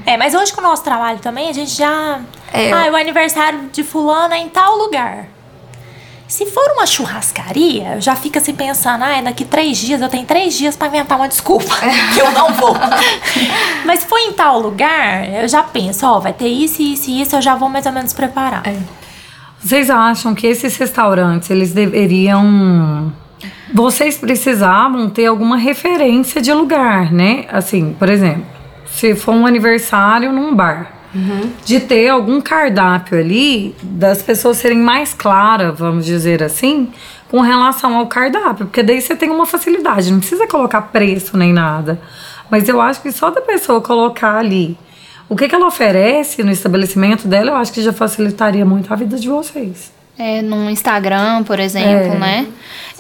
É, 0.06 0.16
mas 0.16 0.34
hoje 0.34 0.54
com 0.54 0.62
o 0.62 0.64
nosso 0.64 0.86
trabalho 0.86 1.20
também, 1.20 1.50
a 1.50 1.54
gente 1.54 1.72
já. 1.72 2.22
É. 2.54 2.72
Ah, 2.72 2.90
o 2.90 2.96
aniversário 2.96 3.70
de 3.74 3.84
fulano 3.84 4.34
é 4.34 4.38
em 4.38 4.48
tal 4.48 4.78
lugar. 4.78 5.28
Se 6.34 6.48
for 6.48 6.72
uma 6.72 6.88
churrascaria, 6.88 8.02
já 8.02 8.16
fico 8.16 8.40
assim 8.40 8.56
pensando, 8.56 9.04
ah, 9.04 9.22
daqui 9.22 9.46
três 9.46 9.78
dias, 9.78 10.02
eu 10.02 10.10
tenho 10.10 10.26
três 10.26 10.56
dias 10.56 10.76
pra 10.76 10.88
inventar 10.88 11.16
uma 11.16 11.28
desculpa, 11.28 11.76
que 12.12 12.20
eu 12.20 12.32
não 12.32 12.52
vou. 12.54 12.76
Mas 13.86 14.00
se 14.00 14.08
for 14.08 14.18
em 14.18 14.34
tal 14.34 14.60
lugar, 14.60 15.30
eu 15.30 15.48
já 15.48 15.62
penso, 15.62 16.08
ó, 16.08 16.20
vai 16.20 16.34
ter 16.34 16.48
isso, 16.48 16.82
isso 16.82 17.12
e 17.12 17.22
isso, 17.22 17.36
eu 17.36 17.42
já 17.42 17.54
vou 17.54 17.70
mais 17.70 17.86
ou 17.86 17.92
menos 17.92 18.14
preparar. 18.14 18.64
Vocês 19.60 19.92
acham 19.92 20.34
que 20.34 20.48
esses 20.48 20.76
restaurantes, 20.76 21.52
eles 21.52 21.72
deveriam... 21.72 23.14
Vocês 23.72 24.18
precisavam 24.18 25.12
ter 25.12 25.28
alguma 25.28 25.56
referência 25.56 26.42
de 26.42 26.52
lugar, 26.52 27.12
né? 27.12 27.46
Assim, 27.48 27.94
por 27.94 28.10
exemplo, 28.10 28.48
se 28.88 29.14
for 29.14 29.36
um 29.36 29.46
aniversário 29.46 30.32
num 30.32 30.56
bar, 30.56 31.03
de 31.66 31.80
ter 31.80 32.10
algum 32.10 32.42
cardápio 32.42 33.20
ali, 33.20 33.76
das 33.82 34.22
pessoas 34.22 34.58
serem 34.58 34.78
mais 34.80 35.14
claras, 35.14 35.78
vamos 35.78 36.06
dizer 36.06 36.42
assim, 36.42 36.92
com 37.30 37.40
relação 37.42 37.96
ao 37.96 38.08
cardápio. 38.08 38.66
Porque 38.66 38.82
daí 38.84 39.02
você 39.02 39.16
tem 39.16 39.30
uma 39.30 39.46
facilidade, 39.46 40.12
não 40.12 40.20
precisa 40.20 40.48
colocar 40.48 40.82
preço 40.82 41.38
nem 41.38 41.54
nada. 41.54 42.00
Mas 42.50 42.68
eu 42.68 42.82
acho 42.82 43.02
que 43.02 43.12
só 43.12 43.30
da 43.30 43.42
pessoa 43.42 43.82
colocar 43.82 44.38
ali 44.38 44.78
o 45.30 45.36
que, 45.36 45.48
que 45.48 45.56
ela 45.56 45.68
oferece 45.68 46.44
no 46.44 46.52
estabelecimento 46.52 47.28
dela, 47.28 47.52
eu 47.52 47.56
acho 47.56 47.72
que 47.72 47.82
já 47.82 47.94
facilitaria 47.94 48.66
muito 48.66 48.92
a 48.94 48.96
vida 48.96 49.18
de 49.18 49.28
vocês. 49.30 49.92
É, 50.18 50.42
no 50.42 50.70
Instagram, 50.70 51.44
por 51.44 51.60
exemplo, 51.60 52.14
É. 52.14 52.20
né? 52.20 52.48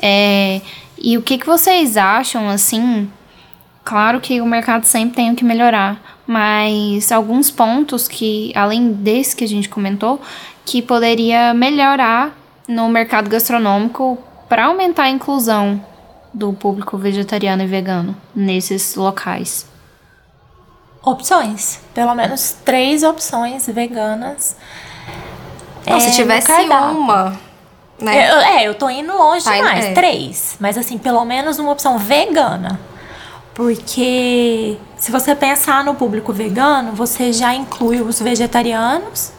É, 0.01 0.61
e 0.97 1.17
o 1.17 1.21
que, 1.21 1.37
que 1.37 1.45
vocês 1.45 1.95
acham, 1.97 2.49
assim? 2.49 3.07
Claro 3.83 4.21
que 4.21 4.39
o 4.39 4.45
mercado 4.45 4.85
sempre 4.85 5.15
tem 5.15 5.31
o 5.31 5.35
que 5.35 5.43
melhorar, 5.43 5.99
mas 6.25 7.11
alguns 7.11 7.51
pontos 7.51 8.07
que, 8.07 8.51
além 8.55 8.93
desse 8.93 9.35
que 9.35 9.43
a 9.43 9.47
gente 9.47 9.67
comentou, 9.67 10.21
que 10.65 10.81
poderia 10.81 11.53
melhorar 11.53 12.31
no 12.67 12.87
mercado 12.87 13.29
gastronômico 13.29 14.17
para 14.47 14.65
aumentar 14.65 15.03
a 15.03 15.09
inclusão 15.09 15.83
do 16.33 16.53
público 16.53 16.97
vegetariano 16.97 17.63
e 17.63 17.67
vegano 17.67 18.15
nesses 18.33 18.95
locais. 18.95 19.65
Opções. 21.03 21.81
Pelo 21.93 22.15
menos 22.15 22.55
três 22.63 23.03
opções 23.03 23.67
veganas. 23.67 24.55
Então, 25.81 25.97
é, 25.97 25.99
se 25.99 26.15
tivesse 26.15 26.49
uma, 26.51 27.37
né? 27.99 28.31
Eu- 28.31 28.37
é, 28.39 28.63
eu 28.63 28.73
tô 28.75 28.89
indo 28.89 29.11
longe 29.15 29.43
Tá 29.43 29.53
demais. 29.53 29.85
é. 29.87 29.93
Três. 29.93 30.55
Mas 30.61 30.77
assim, 30.77 30.97
pelo 30.97 31.25
menos 31.25 31.59
uma 31.59 31.71
opção 31.71 31.97
vegana. 31.97 32.79
Porque 33.53 34.77
se 34.97 35.11
você 35.11 35.35
pensar 35.35 35.83
no 35.83 35.93
público 35.95 36.33
vegano, 36.33 36.91
você 36.93 37.31
já 37.31 37.53
inclui 37.53 38.01
os 38.01 38.19
vegetarianos 38.19 39.31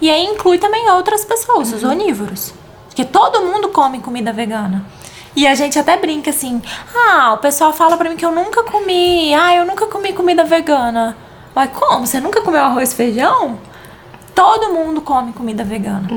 e 0.00 0.10
aí 0.10 0.24
inclui 0.24 0.58
também 0.58 0.90
outras 0.90 1.24
pessoas, 1.24 1.70
Uhum. 1.70 1.76
os 1.78 1.84
onívoros. 1.84 2.54
Porque 2.88 3.04
todo 3.04 3.40
mundo 3.40 3.70
come 3.70 4.00
comida 4.00 4.32
vegana. 4.32 4.84
E 5.34 5.46
a 5.46 5.54
gente 5.54 5.78
até 5.78 5.96
brinca 5.96 6.28
assim: 6.30 6.60
ah, 6.94 7.32
o 7.34 7.38
pessoal 7.38 7.72
fala 7.72 7.96
pra 7.96 8.10
mim 8.10 8.16
que 8.16 8.24
eu 8.26 8.32
nunca 8.32 8.62
comi, 8.64 9.32
ah, 9.34 9.54
eu 9.56 9.64
nunca 9.64 9.86
comi 9.86 10.12
comida 10.12 10.44
vegana. 10.44 11.16
Mas 11.54 11.70
como? 11.72 12.06
Você 12.06 12.20
nunca 12.20 12.42
comeu 12.42 12.62
arroz 12.62 12.92
e 12.92 12.96
feijão? 12.96 13.58
Todo 14.34 14.72
mundo 14.74 15.00
come 15.00 15.32
comida 15.32 15.64
vegana. 15.64 16.08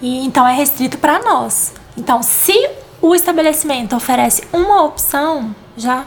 E 0.00 0.24
então 0.24 0.46
é 0.46 0.54
restrito 0.54 0.96
para 0.98 1.18
nós. 1.22 1.74
Então, 1.96 2.22
se 2.22 2.68
o 3.00 3.14
estabelecimento 3.14 3.94
oferece 3.96 4.42
uma 4.52 4.82
opção, 4.84 5.54
já 5.76 6.04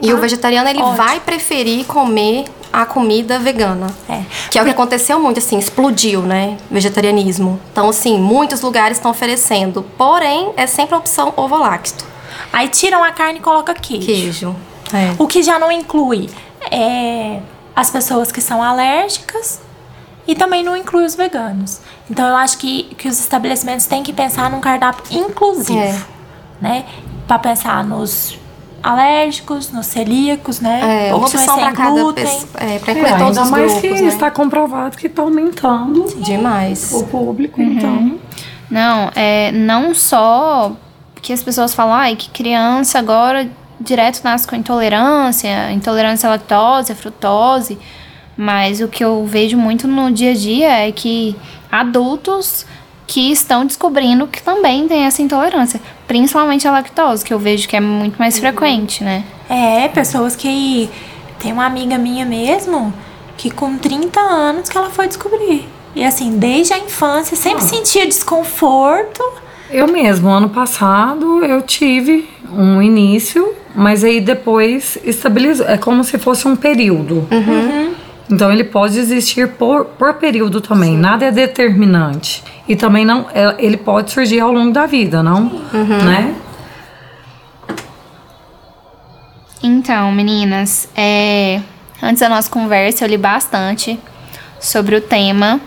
E 0.00 0.12
o 0.12 0.18
vegetariano, 0.18 0.68
ele 0.68 0.80
Ótimo. 0.80 0.96
vai 0.96 1.20
preferir 1.20 1.86
comer 1.86 2.44
a 2.72 2.84
comida 2.84 3.38
vegana. 3.38 3.86
É. 4.08 4.22
Que 4.50 4.58
é 4.58 4.62
o 4.62 4.64
que 4.66 4.70
aconteceu 4.70 5.18
muito, 5.18 5.38
assim, 5.38 5.58
explodiu, 5.58 6.20
né? 6.20 6.58
Vegetarianismo. 6.70 7.58
Então, 7.72 7.88
assim, 7.88 8.18
muitos 8.18 8.60
lugares 8.60 8.98
estão 8.98 9.10
oferecendo. 9.10 9.82
Porém, 9.96 10.52
é 10.56 10.66
sempre 10.66 10.94
a 10.94 10.98
opção 10.98 11.32
ovo-lacto. 11.36 12.04
Aí 12.52 12.68
tiram 12.68 13.02
a 13.02 13.10
carne 13.12 13.38
e 13.38 13.42
colocam 13.42 13.74
queijo. 13.74 14.04
Queijo. 14.06 14.56
É. 14.92 15.14
O 15.18 15.26
que 15.26 15.42
já 15.42 15.58
não 15.58 15.72
inclui 15.72 16.28
é, 16.70 17.40
as 17.74 17.88
pessoas 17.90 18.30
que 18.30 18.40
são 18.42 18.62
alérgicas 18.62 19.60
e 20.28 20.34
também 20.34 20.62
não 20.62 20.76
inclui 20.76 21.04
os 21.06 21.14
veganos. 21.14 21.80
Então 22.10 22.26
eu 22.28 22.36
acho 22.36 22.58
que, 22.58 22.84
que 22.98 23.08
os 23.08 23.18
estabelecimentos 23.18 23.86
têm 23.86 24.02
que 24.02 24.12
pensar 24.12 24.50
num 24.50 24.60
cardápio 24.60 25.04
inclusivo, 25.10 25.78
É. 25.78 25.98
né? 26.60 26.84
Pra 27.26 27.38
pensar 27.38 27.82
nos 27.84 28.38
alérgicos, 28.86 29.70
nos 29.72 29.86
celíacos, 29.86 30.60
né? 30.60 31.08
É, 31.08 31.14
Opções 31.14 31.42
opção 31.42 31.58
para 31.58 31.72
cada 31.72 31.90
glúten. 32.00 32.24
pessoa. 32.24 32.48
É, 32.56 32.78
pra 32.78 32.92
É, 32.92 32.96
incluir 32.98 33.18
todos 33.18 33.38
ainda 33.38 33.42
os 33.42 33.50
mais 33.50 33.72
grupos, 33.72 33.80
que 33.98 34.02
né? 34.02 34.08
está 34.08 34.30
comprovado 34.30 34.96
que 34.96 35.06
está 35.06 35.22
aumentando 35.22 36.04
Demais. 36.22 36.92
o 36.92 37.04
público, 37.06 37.60
então. 37.60 38.18
Não, 38.70 39.10
é 39.14 39.52
não 39.52 39.94
só 39.94 40.72
que 41.22 41.32
as 41.32 41.42
pessoas 41.42 41.74
falam, 41.74 41.94
ai, 41.94 42.16
que 42.16 42.30
criança 42.30 42.98
agora 42.98 43.48
direto 43.80 44.22
nasce 44.24 44.46
com 44.46 44.56
intolerância, 44.56 45.70
intolerância 45.72 46.28
à 46.28 46.32
lactose, 46.32 46.92
à 46.92 46.94
frutose, 46.94 47.78
mas 48.36 48.80
o 48.80 48.88
que 48.88 49.04
eu 49.04 49.24
vejo 49.26 49.56
muito 49.56 49.86
no 49.88 50.10
dia 50.10 50.30
a 50.30 50.34
dia 50.34 50.68
é 50.88 50.92
que 50.92 51.36
adultos 51.70 52.64
que 53.06 53.30
estão 53.30 53.64
descobrindo 53.64 54.26
que 54.26 54.42
também 54.42 54.88
tem 54.88 55.04
essa 55.04 55.22
intolerância, 55.22 55.80
principalmente 56.06 56.66
a 56.66 56.70
lactose, 56.70 57.24
que 57.24 57.32
eu 57.32 57.38
vejo 57.38 57.68
que 57.68 57.76
é 57.76 57.80
muito 57.80 58.16
mais 58.18 58.38
frequente, 58.38 59.02
né? 59.02 59.24
É, 59.48 59.88
pessoas 59.88 60.36
que. 60.36 60.88
Tem 61.38 61.52
uma 61.52 61.66
amiga 61.66 61.98
minha 61.98 62.24
mesmo 62.24 62.94
que 63.36 63.50
com 63.50 63.76
30 63.76 64.18
anos 64.18 64.68
que 64.68 64.76
ela 64.76 64.88
foi 64.88 65.06
descobrir. 65.06 65.68
E 65.94 66.04
assim, 66.04 66.38
desde 66.38 66.72
a 66.72 66.78
infância 66.78 67.36
sempre 67.36 67.62
sentia 67.62 68.06
desconforto. 68.06 69.22
Eu 69.70 69.86
mesmo, 69.86 70.28
ano 70.28 70.48
passado, 70.48 71.44
eu 71.44 71.60
tive 71.62 72.28
um 72.52 72.80
início, 72.80 73.54
mas 73.74 74.04
aí 74.04 74.20
depois 74.20 74.98
estabilizou. 75.04 75.66
É 75.66 75.76
como 75.76 76.04
se 76.04 76.18
fosse 76.18 76.46
um 76.46 76.56
período. 76.56 77.26
Então 78.28 78.52
ele 78.52 78.64
pode 78.64 78.98
existir 78.98 79.48
por, 79.52 79.84
por 79.84 80.14
período 80.14 80.60
também, 80.60 80.96
nada 80.96 81.26
é 81.26 81.30
determinante. 81.30 82.42
E 82.68 82.74
também 82.74 83.04
não, 83.04 83.26
é- 83.32 83.54
ele 83.58 83.76
pode 83.76 84.10
surgir 84.10 84.40
ao 84.40 84.50
longo 84.52 84.72
da 84.72 84.84
vida, 84.86 85.22
não? 85.22 85.44
Né? 86.04 86.34
Então, 89.62 90.12
meninas, 90.12 90.88
é, 90.96 91.60
antes 92.02 92.20
da 92.20 92.28
nossa 92.28 92.50
conversa 92.50 93.04
eu 93.04 93.08
li 93.08 93.16
bastante 93.16 93.98
sobre 94.60 94.96
o 94.96 95.00
tema 95.00 95.60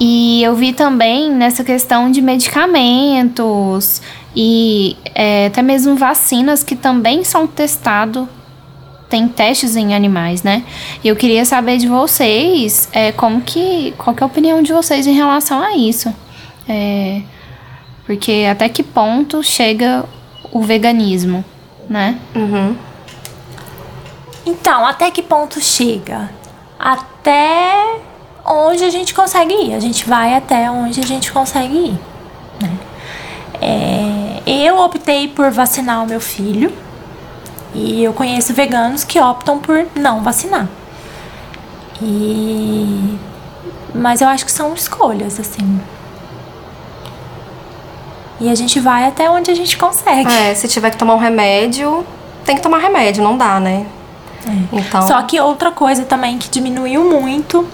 e 0.00 0.42
eu 0.42 0.54
vi 0.54 0.72
também 0.72 1.30
nessa 1.30 1.62
questão 1.64 2.10
de 2.10 2.20
medicamentos 2.20 4.02
e 4.34 4.96
é, 5.14 5.46
até 5.46 5.62
mesmo 5.62 5.96
vacinas 5.96 6.62
que 6.62 6.76
também 6.76 7.24
são 7.24 7.46
testados, 7.46 8.26
tem 9.08 9.28
testes 9.28 9.76
em 9.76 9.94
animais, 9.94 10.42
né? 10.42 10.64
E 11.02 11.08
eu 11.08 11.16
queria 11.16 11.44
saber 11.44 11.78
de 11.78 11.88
vocês 11.88 12.88
é, 12.92 13.12
como 13.12 13.40
que, 13.40 13.94
qual 13.96 14.14
que 14.14 14.22
é 14.22 14.24
a 14.24 14.26
opinião 14.26 14.62
de 14.62 14.72
vocês 14.72 15.06
em 15.06 15.14
relação 15.14 15.62
a 15.62 15.76
isso, 15.76 16.12
É, 16.68 17.22
porque 18.04 18.46
até 18.50 18.68
que 18.68 18.82
ponto 18.82 19.42
chega 19.42 20.04
o 20.52 20.62
veganismo, 20.62 21.44
né? 21.88 22.18
Uhum. 22.34 22.76
Então, 24.44 24.84
até 24.86 25.10
que 25.10 25.22
ponto 25.22 25.60
chega? 25.60 26.30
Até 26.78 28.00
onde 28.44 28.84
a 28.84 28.90
gente 28.90 29.12
consegue 29.12 29.52
ir. 29.52 29.74
A 29.74 29.80
gente 29.80 30.08
vai 30.08 30.34
até 30.34 30.70
onde 30.70 31.00
a 31.00 31.04
gente 31.04 31.32
consegue 31.32 31.74
ir. 31.76 31.98
né? 32.60 32.76
É, 33.60 34.42
eu 34.46 34.78
optei 34.78 35.28
por 35.28 35.50
vacinar 35.50 36.02
o 36.02 36.06
meu 36.06 36.20
filho. 36.20 36.72
E 37.76 38.02
eu 38.02 38.14
conheço 38.14 38.54
veganos 38.54 39.04
que 39.04 39.20
optam 39.20 39.58
por 39.58 39.86
não 39.94 40.22
vacinar. 40.22 40.66
E. 42.00 43.18
Mas 43.94 44.22
eu 44.22 44.28
acho 44.28 44.46
que 44.46 44.52
são 44.52 44.72
escolhas, 44.74 45.38
assim. 45.38 45.80
E 48.40 48.48
a 48.48 48.54
gente 48.54 48.80
vai 48.80 49.06
até 49.06 49.30
onde 49.30 49.50
a 49.50 49.54
gente 49.54 49.76
consegue. 49.76 50.30
É, 50.30 50.54
se 50.54 50.66
tiver 50.68 50.90
que 50.90 50.96
tomar 50.96 51.14
um 51.14 51.18
remédio, 51.18 52.04
tem 52.44 52.56
que 52.56 52.62
tomar 52.62 52.78
remédio, 52.78 53.22
não 53.22 53.36
dá, 53.36 53.60
né? 53.60 53.86
Então, 54.72 55.06
Só 55.06 55.20
que 55.22 55.38
outra 55.40 55.70
coisa 55.70 56.04
também 56.04 56.38
que 56.38 56.48
diminuiu 56.48 57.04
muito 57.04 57.66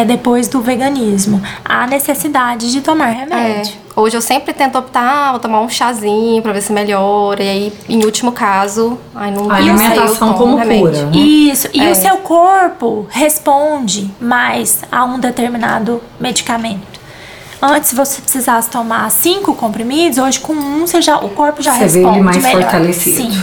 é 0.00 0.04
depois 0.04 0.48
do 0.48 0.60
veganismo, 0.60 1.42
a 1.64 1.86
necessidade 1.86 2.70
de 2.70 2.80
tomar 2.80 3.08
é, 3.10 3.12
remédio. 3.24 3.74
hoje 3.96 4.16
eu 4.16 4.20
sempre 4.20 4.52
tento 4.54 4.78
optar, 4.78 5.30
vou 5.32 5.40
tomar 5.40 5.60
um 5.60 5.68
chazinho 5.68 6.40
pra 6.42 6.52
ver 6.52 6.60
se 6.62 6.72
melhora. 6.72 7.42
E 7.42 7.48
aí, 7.48 7.72
em 7.88 8.04
último 8.04 8.32
caso, 8.32 8.98
ai, 9.14 9.30
não. 9.30 9.50
A 9.50 9.56
alimentação 9.56 10.34
tomo 10.34 10.38
como 10.38 10.56
remédio. 10.56 10.82
cura. 10.86 11.06
né? 11.06 11.16
Isso, 11.16 11.68
e 11.72 11.80
É. 11.82 11.90
o 11.90 11.94
seu 11.94 12.16
corpo 12.18 13.06
responde 13.10 14.10
mais 14.20 14.82
a 14.90 15.04
um 15.04 15.18
determinado 15.18 16.00
medicamento. 16.20 16.98
Antes, 17.60 17.88
se 17.90 17.96
você 17.96 18.20
precisasse 18.22 18.70
tomar 18.70 19.10
cinco 19.10 19.52
comprimidos, 19.52 20.16
hoje 20.18 20.38
com 20.38 20.52
um 20.52 20.86
você 20.86 21.02
já, 21.02 21.16
o 21.18 21.28
corpo 21.30 21.60
já 21.60 21.72
Você 21.72 21.86
vê 21.88 21.98
responde 21.98 22.18
ele 22.18 22.24
mais 22.24 22.36
melhor. 22.42 22.62
fortalecido. 22.62 23.32
Sim, 23.32 23.42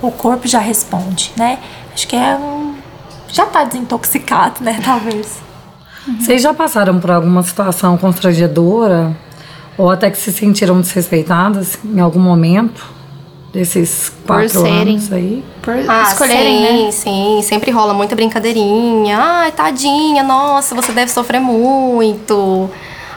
o 0.00 0.10
corpo 0.10 0.48
já 0.48 0.58
responde, 0.58 1.30
né? 1.36 1.58
Acho 1.94 2.08
que 2.08 2.16
é 2.16 2.34
um... 2.36 2.71
Já 3.32 3.46
tá 3.46 3.64
desintoxicado, 3.64 4.62
né? 4.62 4.80
Talvez. 4.84 5.38
Vocês 6.20 6.42
já 6.42 6.52
passaram 6.52 6.98
por 7.00 7.10
alguma 7.10 7.42
situação 7.42 7.96
constrangedora 7.96 9.16
ou 9.78 9.90
até 9.90 10.10
que 10.10 10.18
se 10.18 10.32
sentiram 10.32 10.80
desrespeitadas 10.80 11.78
em 11.84 12.00
algum 12.00 12.18
momento 12.20 12.84
desses 13.52 14.12
quatro 14.26 14.48
serem. 14.48 14.94
anos 14.96 15.12
aí? 15.12 15.44
Por 15.62 15.74
Ah, 15.88 16.02
escolherem, 16.02 16.58
sim, 16.64 16.84
né? 16.84 16.90
sim. 16.90 17.40
Sempre 17.42 17.70
rola 17.70 17.94
muita 17.94 18.16
brincadeirinha. 18.16 19.16
Ai, 19.18 19.52
tadinha, 19.52 20.22
nossa, 20.22 20.74
você 20.74 20.90
deve 20.92 21.10
sofrer 21.10 21.40
muito. 21.40 22.68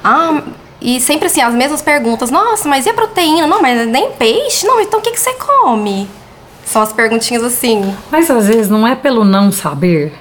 Ah, 0.04 0.42
e 0.80 1.00
sempre 1.00 1.26
assim, 1.28 1.42
as 1.42 1.54
mesmas 1.54 1.82
perguntas. 1.82 2.30
Nossa, 2.30 2.70
mas 2.70 2.86
e 2.86 2.90
a 2.90 2.94
proteína? 2.94 3.48
Não, 3.48 3.62
mas 3.62 3.88
nem 3.88 4.12
peixe? 4.12 4.68
Não, 4.68 4.80
então 4.80 5.00
o 5.00 5.02
que, 5.02 5.12
que 5.12 5.20
você 5.20 5.34
come? 5.34 6.08
São 6.66 6.82
as 6.82 6.92
perguntinhas 6.92 7.44
assim. 7.44 7.96
Mas 8.12 8.30
às 8.30 8.48
vezes 8.48 8.70
não 8.70 8.86
é 8.86 8.96
pelo 8.96 9.24
não 9.24 9.52
saber. 9.52 10.12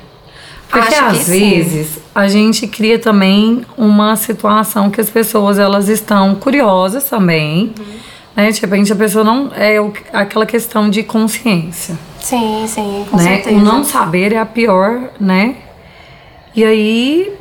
Porque 0.69 0.89
Acho 0.89 0.99
que 0.99 1.05
às 1.05 1.19
sim. 1.19 1.39
vezes 1.39 1.99
a 2.15 2.29
gente 2.29 2.67
cria 2.67 2.99
também 2.99 3.65
uma 3.77 4.15
situação 4.17 4.91
que 4.91 5.01
as 5.01 5.09
pessoas 5.09 5.59
elas 5.59 5.89
estão 5.89 6.35
curiosas 6.35 7.05
também. 7.05 7.73
Né? 8.37 8.51
De 8.51 8.61
repente 8.61 8.93
a 8.93 8.97
pessoa 8.97 9.25
não. 9.25 9.51
É 9.55 9.79
aquela 10.13 10.45
questão 10.45 10.91
de 10.91 11.03
consciência. 11.03 11.99
Sim, 12.21 12.65
sim, 12.67 13.07
com 13.11 13.17
né? 13.17 13.23
certeza. 13.23 13.57
O 13.57 13.61
não 13.61 13.85
saber 13.85 14.33
é 14.33 14.39
a 14.39 14.47
pior, 14.47 15.11
né? 15.19 15.57
E 16.55 16.65
aí. 16.65 17.33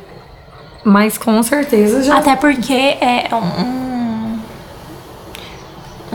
Mas 0.84 1.16
com 1.16 1.42
certeza 1.42 2.02
já. 2.02 2.18
Até 2.18 2.36
porque 2.36 2.72
é 2.72 3.28
um 3.32 3.93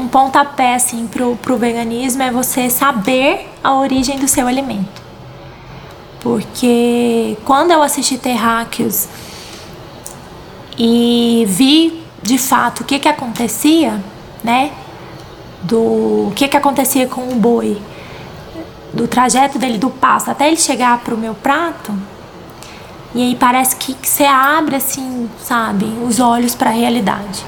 pontapé, 0.10 0.76
assim, 0.76 1.08
pro, 1.08 1.36
pro 1.38 1.58
veganismo 1.58 2.22
é 2.22 2.32
você 2.32 2.70
saber 2.70 3.50
a 3.64 3.74
origem 3.74 4.20
do 4.20 4.28
seu 4.28 4.48
alimento. 4.48 5.02
Porque 6.20 7.38
quando 7.46 7.72
eu 7.72 7.82
assisti 7.82 8.18
Terráqueos 8.18 9.08
e 10.78 11.46
vi 11.48 12.04
de 12.22 12.38
fato 12.38 12.82
o 12.82 12.84
que 12.84 13.00
que 13.00 13.08
acontecia, 13.08 14.04
né? 14.44 14.72
Do 15.64 15.80
o 16.28 16.34
que 16.36 16.48
que 16.48 16.58
acontecia 16.58 17.08
com 17.08 17.30
o 17.30 17.36
boi, 17.36 17.82
do 18.94 19.08
trajeto 19.08 19.58
dele 19.58 19.78
do 19.78 19.90
pasto 19.90 20.30
até 20.32 20.48
ele 20.48 20.58
chegar 20.58 21.00
pro 21.00 21.18
meu 21.18 21.34
prato, 21.34 21.94
e 23.14 23.22
aí 23.22 23.36
parece 23.36 23.76
que 23.76 23.96
você 24.02 24.24
abre 24.24 24.76
assim, 24.76 25.30
sabe, 25.44 25.86
os 26.06 26.20
olhos 26.20 26.54
para 26.54 26.70
a 26.70 26.74
realidade. 26.74 27.44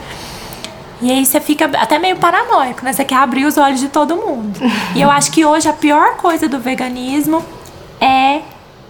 E 1.02 1.12
aí 1.12 1.26
você 1.26 1.40
fica 1.42 1.66
até 1.66 1.98
meio 1.98 2.18
paranoico, 2.18 2.86
né? 2.86 2.94
Você 2.94 3.04
quer 3.04 3.16
abrir 3.16 3.46
os 3.46 3.58
olhos 3.58 3.80
de 3.80 3.90
todo 3.90 4.16
mundo. 4.16 4.60
E 4.96 5.02
eu 5.02 5.10
acho 5.10 5.32
que 5.32 5.44
hoje 5.46 5.68
a 5.68 5.74
pior 5.74 6.16
coisa 6.18 6.48
do 6.48 6.60
veganismo 6.60 7.44
é 8.00 8.42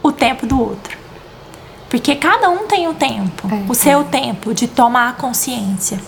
o 0.03 0.11
tempo 0.11 0.45
do 0.45 0.59
outro. 0.59 0.97
Porque 1.89 2.15
cada 2.15 2.49
um 2.49 2.67
tem 2.67 2.87
o 2.87 2.93
tempo, 2.93 3.47
o 3.69 3.73
seu 3.73 4.03
tempo 4.03 4.53
de 4.53 4.67
tomar 4.67 5.15
consciência. 5.17 5.99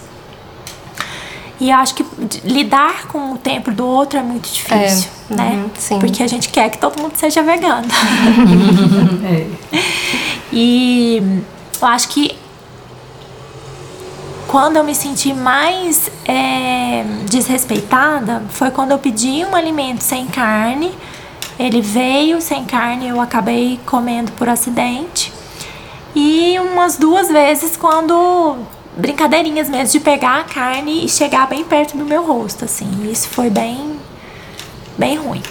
E 1.60 1.70
eu 1.70 1.78
acho 1.78 1.94
que 1.96 2.06
lidar 2.44 3.08
com 3.08 3.34
o 3.34 3.38
tempo 3.38 3.72
do 3.72 3.86
outro 3.86 4.20
é 4.20 4.22
muito 4.24 4.50
difícil, 4.50 5.10
É, 5.32 5.34
né? 5.36 5.52
uhum, 5.63 5.70
sim. 5.78 6.00
Porque 6.00 6.22
a 6.24 6.28
gente 6.28 6.50
quer 6.50 6.70
que 6.70 6.78
todo 6.78 7.00
mundo 7.02 7.13
seja 7.16 7.42
vegano. 7.44 7.88
É. 9.26 9.48
E 10.52 11.42
eu 11.82 11.88
acho 11.88 12.10
que 12.10 12.33
quando 14.54 14.78
eu 14.78 14.84
me 14.84 14.94
senti 14.94 15.34
mais 15.34 16.12
é, 16.28 17.04
desrespeitada 17.28 18.44
foi 18.50 18.70
quando 18.70 18.92
eu 18.92 19.00
pedi 19.00 19.44
um 19.44 19.56
alimento 19.56 20.04
sem 20.04 20.28
carne. 20.28 20.96
Ele 21.58 21.82
veio 21.82 22.39
sem 22.39 22.63
carne, 22.63 23.08
eu 23.08 23.20
acabei 23.20 23.80
comendo 23.84 24.32
por 24.34 24.48
acidente. 24.48 25.34
E 26.13 26.56
umas 26.60 26.98
duas 26.98 27.30
vezes 27.30 27.76
quando 27.76 28.58
brincadeirinhas 28.96 29.68
mesmo 29.68 29.92
de 29.92 30.00
pegar 30.00 30.42
a 30.42 30.44
carne 30.44 31.04
e 31.04 31.10
chegar 31.10 31.50
bem 31.50 31.63
perto 31.63 31.98
do 31.98 32.06
meu 32.06 32.24
rosto, 32.24 32.66
assim. 32.66 33.10
Isso 33.12 33.30
foi 33.30 33.50
bem 33.50 33.98
bem 34.96 35.18
ruim. 35.18 35.42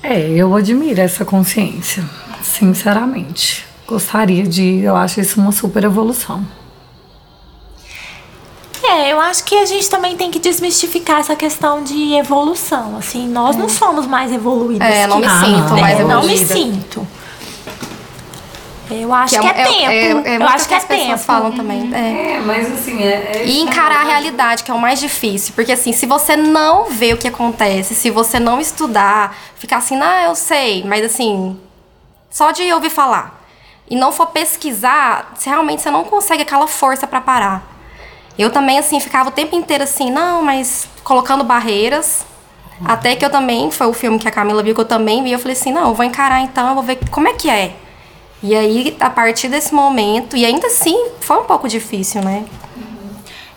É, 0.00 0.20
eu 0.20 0.54
admiro 0.54 1.00
essa 1.00 1.24
consciência, 1.24 2.04
sinceramente. 2.44 3.73
Gostaria 3.86 4.44
de, 4.44 4.80
eu 4.82 4.96
acho 4.96 5.20
isso 5.20 5.40
uma 5.40 5.52
super 5.52 5.84
evolução. 5.84 6.44
É, 8.82 9.12
eu 9.12 9.20
acho 9.20 9.44
que 9.44 9.56
a 9.56 9.64
gente 9.64 9.88
também 9.88 10.16
tem 10.16 10.30
que 10.30 10.38
desmistificar 10.38 11.20
essa 11.20 11.34
questão 11.34 11.82
de 11.82 12.14
evolução. 12.14 12.96
Assim, 12.98 13.26
nós 13.28 13.56
não 13.56 13.68
somos 13.68 14.06
mais 14.06 14.30
evoluídos. 14.32 14.86
É, 14.86 15.06
não 15.06 15.18
me 15.18 15.26
que- 15.26 15.38
sinto 15.46 15.74
né? 15.74 15.80
mais 15.80 15.98
Não 16.00 16.06
me 16.06 16.12
evoluída. 16.34 16.54
sinto. 16.54 17.06
Eu 18.90 19.12
acho 19.14 19.34
Que 19.34 19.40
que 19.40 19.46
é, 19.46 19.52
tempo. 19.64 19.90
é, 19.90 20.10
eu 20.12 20.14
muito 20.40 20.42
acho 20.54 20.68
que 20.68 20.74
é 20.74 20.76
as 20.76 20.84
pessoas 20.84 21.06
tempo. 21.08 21.18
falam 21.22 21.52
também. 21.52 21.90
É. 21.94 22.32
É, 22.34 22.40
mas 22.40 22.70
assim, 22.70 23.02
é. 23.02 23.42
E 23.46 23.60
encarar 23.62 24.02
a 24.02 24.04
realidade, 24.04 24.62
que 24.62 24.70
é 24.70 24.74
o 24.74 24.78
mais 24.78 25.00
difícil. 25.00 25.54
Porque 25.54 25.72
assim, 25.72 25.92
se 25.94 26.04
você 26.04 26.36
não 26.36 26.90
vê 26.90 27.14
o 27.14 27.16
que 27.16 27.26
acontece, 27.26 27.94
se 27.94 28.10
você 28.10 28.38
não 28.38 28.60
estudar, 28.60 29.34
ficar 29.56 29.78
assim, 29.78 29.98
ah, 30.00 30.24
eu 30.24 30.34
sei, 30.34 30.84
mas 30.84 31.02
assim, 31.04 31.58
só 32.30 32.50
de 32.50 32.70
ouvir 32.74 32.90
falar. 32.90 33.42
E 33.88 33.96
não 33.96 34.12
for 34.12 34.26
pesquisar, 34.28 35.32
se 35.36 35.48
realmente 35.48 35.82
você 35.82 35.90
não 35.90 36.04
consegue 36.04 36.42
aquela 36.42 36.66
força 36.66 37.06
pra 37.06 37.20
parar. 37.20 37.62
Eu 38.38 38.50
também, 38.50 38.78
assim, 38.78 38.98
ficava 38.98 39.28
o 39.28 39.32
tempo 39.32 39.54
inteiro 39.54 39.84
assim, 39.84 40.10
não, 40.10 40.42
mas 40.42 40.88
colocando 41.04 41.44
barreiras. 41.44 42.24
Até 42.84 43.14
que 43.14 43.24
eu 43.24 43.30
também, 43.30 43.70
foi 43.70 43.86
o 43.86 43.92
filme 43.92 44.18
que 44.18 44.26
a 44.26 44.30
Camila 44.30 44.62
viu 44.62 44.74
que 44.74 44.80
eu 44.80 44.84
também 44.84 45.22
vi, 45.22 45.30
eu 45.30 45.38
falei 45.38 45.56
assim, 45.56 45.72
não, 45.72 45.88
eu 45.88 45.94
vou 45.94 46.04
encarar 46.04 46.40
então, 46.40 46.68
eu 46.68 46.74
vou 46.74 46.82
ver 46.82 46.98
como 47.10 47.28
é 47.28 47.32
que 47.32 47.48
é. 47.48 47.76
E 48.42 48.54
aí, 48.54 48.96
a 49.00 49.08
partir 49.08 49.48
desse 49.48 49.72
momento, 49.72 50.36
e 50.36 50.44
ainda 50.44 50.66
assim, 50.66 51.10
foi 51.20 51.38
um 51.38 51.44
pouco 51.44 51.68
difícil, 51.68 52.20
né? 52.22 52.44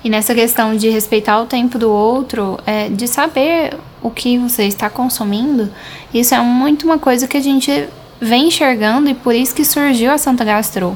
E 0.04 0.10
nessa 0.10 0.34
questão 0.34 0.78
de 0.78 0.90
respeitar 0.90 1.42
o 1.42 1.46
tempo 1.46 1.78
do 1.78 1.92
outro, 1.92 2.60
é, 2.66 2.88
de 2.88 3.08
saber 3.08 3.78
o 4.02 4.10
que 4.12 4.38
você 4.38 4.64
está 4.64 4.90
consumindo, 4.90 5.74
isso 6.14 6.34
é 6.34 6.40
muito 6.40 6.86
uma 6.86 7.00
coisa 7.00 7.28
que 7.28 7.36
a 7.36 7.42
gente 7.42 7.90
vem 8.20 8.48
enxergando 8.48 9.10
e 9.10 9.14
por 9.14 9.36
isso 9.36 9.54
que 9.54 9.64
surgiu 9.64 10.12
a 10.12 10.18
Santa 10.18 10.44
Gastro. 10.44 10.96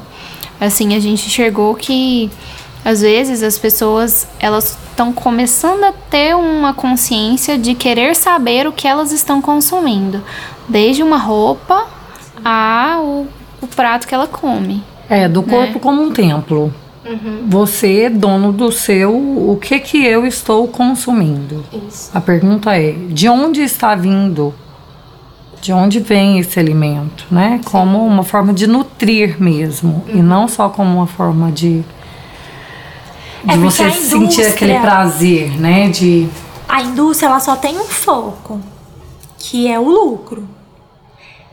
Assim, 0.60 0.94
a 0.94 1.00
gente 1.00 1.26
enxergou 1.26 1.74
que 1.74 2.30
às 2.84 3.00
vezes 3.00 3.42
as 3.42 3.58
pessoas 3.58 4.26
elas 4.40 4.76
estão 4.90 5.12
começando 5.12 5.84
a 5.84 5.92
ter 5.92 6.36
uma 6.36 6.74
consciência 6.74 7.58
de 7.58 7.74
querer 7.74 8.14
saber 8.14 8.66
o 8.66 8.72
que 8.72 8.86
elas 8.86 9.12
estão 9.12 9.40
consumindo, 9.40 10.22
desde 10.68 11.02
uma 11.02 11.16
roupa 11.16 11.86
a 12.44 12.98
o, 13.00 13.26
o 13.60 13.66
prato 13.66 14.06
que 14.06 14.14
ela 14.14 14.26
come. 14.26 14.82
É, 15.08 15.28
do 15.28 15.42
corpo 15.42 15.78
como 15.78 16.02
um 16.02 16.10
templo. 16.10 16.72
Você 17.48 18.02
é 18.02 18.10
dono 18.10 18.52
do 18.52 18.70
seu, 18.70 19.12
o 19.12 19.58
que 19.60 19.78
que 19.80 20.06
eu 20.06 20.24
estou 20.24 20.68
consumindo? 20.68 21.64
Isso. 21.88 22.10
A 22.14 22.20
pergunta 22.20 22.76
é, 22.76 22.92
de 22.92 23.28
onde 23.28 23.60
está 23.60 23.94
vindo? 23.94 24.54
De 25.62 25.72
onde 25.72 26.00
vem 26.00 26.40
esse 26.40 26.58
alimento, 26.58 27.24
né? 27.30 27.60
Como 27.64 28.04
uma 28.04 28.24
forma 28.24 28.52
de 28.52 28.66
nutrir 28.66 29.40
mesmo, 29.40 30.04
e 30.08 30.16
não 30.20 30.48
só 30.48 30.68
como 30.68 30.94
uma 30.96 31.06
forma 31.06 31.50
de 31.50 31.84
de 33.44 33.54
É 33.54 33.56
você 33.56 33.90
sentir 33.92 34.44
aquele 34.44 34.78
prazer, 34.80 35.58
né? 35.60 35.88
De 35.88 36.28
A 36.68 36.82
indústria 36.82 37.28
ela 37.28 37.40
só 37.40 37.56
tem 37.56 37.78
um 37.78 37.84
foco, 37.84 38.60
que 39.38 39.68
é 39.68 39.78
o 39.78 39.88
lucro. 39.88 40.48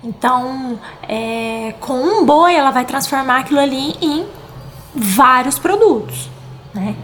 Então, 0.03 0.79
é, 1.07 1.75
com 1.79 1.93
um 1.93 2.25
boi, 2.25 2.55
ela 2.55 2.71
vai 2.71 2.85
transformar 2.85 3.41
aquilo 3.41 3.59
ali 3.59 3.95
em 4.01 4.25
vários 4.95 5.59
produtos, 5.59 6.29
né? 6.73 6.95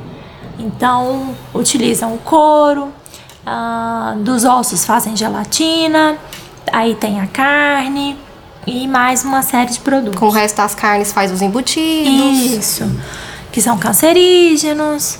Então, 0.58 1.36
utilizam 1.54 2.14
o 2.14 2.18
couro, 2.18 2.88
ah, 3.46 4.16
dos 4.20 4.46
ossos 4.46 4.86
fazem 4.86 5.16
gelatina, 5.16 6.18
aí 6.72 6.96
tem 6.96 7.20
a 7.20 7.28
carne 7.28 8.18
e 8.68 8.88
mais 8.88 9.24
uma 9.24 9.42
série 9.42 9.72
de 9.72 9.80
produtos. 9.80 10.20
Com 10.20 10.28
o 10.28 10.32
resto 10.32 10.58
das 10.58 10.74
carnes 10.74 11.12
faz 11.12 11.32
os 11.32 11.42
embutidos. 11.42 12.52
Isso. 12.52 13.00
Que 13.52 13.62
são 13.62 13.78
cancerígenos, 13.78 15.20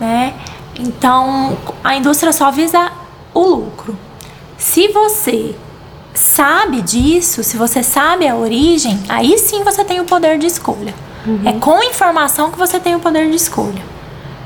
né? 0.00 0.34
Então, 0.78 1.56
a 1.84 1.96
indústria 1.96 2.32
só 2.32 2.50
visa 2.50 2.90
o 3.32 3.42
lucro. 3.42 3.96
Se 4.58 4.88
você 4.88 5.54
sabe 6.14 6.80
disso, 6.80 7.44
se 7.44 7.56
você 7.56 7.82
sabe 7.82 8.26
a 8.26 8.34
origem, 8.34 8.98
aí 9.08 9.38
sim 9.38 9.62
você 9.62 9.84
tem 9.84 10.00
o 10.00 10.04
poder 10.04 10.38
de 10.38 10.46
escolha. 10.46 10.94
É 11.44 11.52
com 11.52 11.82
informação 11.82 12.50
que 12.52 12.58
você 12.58 12.78
tem 12.78 12.94
o 12.94 13.00
poder 13.00 13.28
de 13.28 13.36
escolha. 13.36 13.82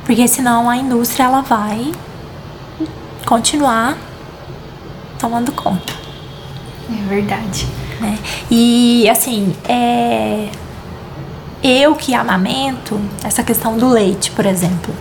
Porque 0.05 0.27
senão 0.27 0.69
a 0.69 0.77
indústria 0.77 1.25
ela 1.25 1.43
vai 1.43 1.93
continuar 3.27 3.97
tomando 5.19 5.53
conta 5.53 6.00
É 6.91 7.09
verdade. 7.09 7.67
né? 8.01 8.19
E 8.51 9.09
assim, 9.09 9.55
é... 9.69 10.49
eu 11.63 11.95
que 11.95 12.15
amamento, 12.15 13.01
essa 13.25 13.43
questão 13.43 13.77
do 13.77 13.89
leite, 13.89 14.31
por 14.31 14.47
exemplo. 14.47 14.95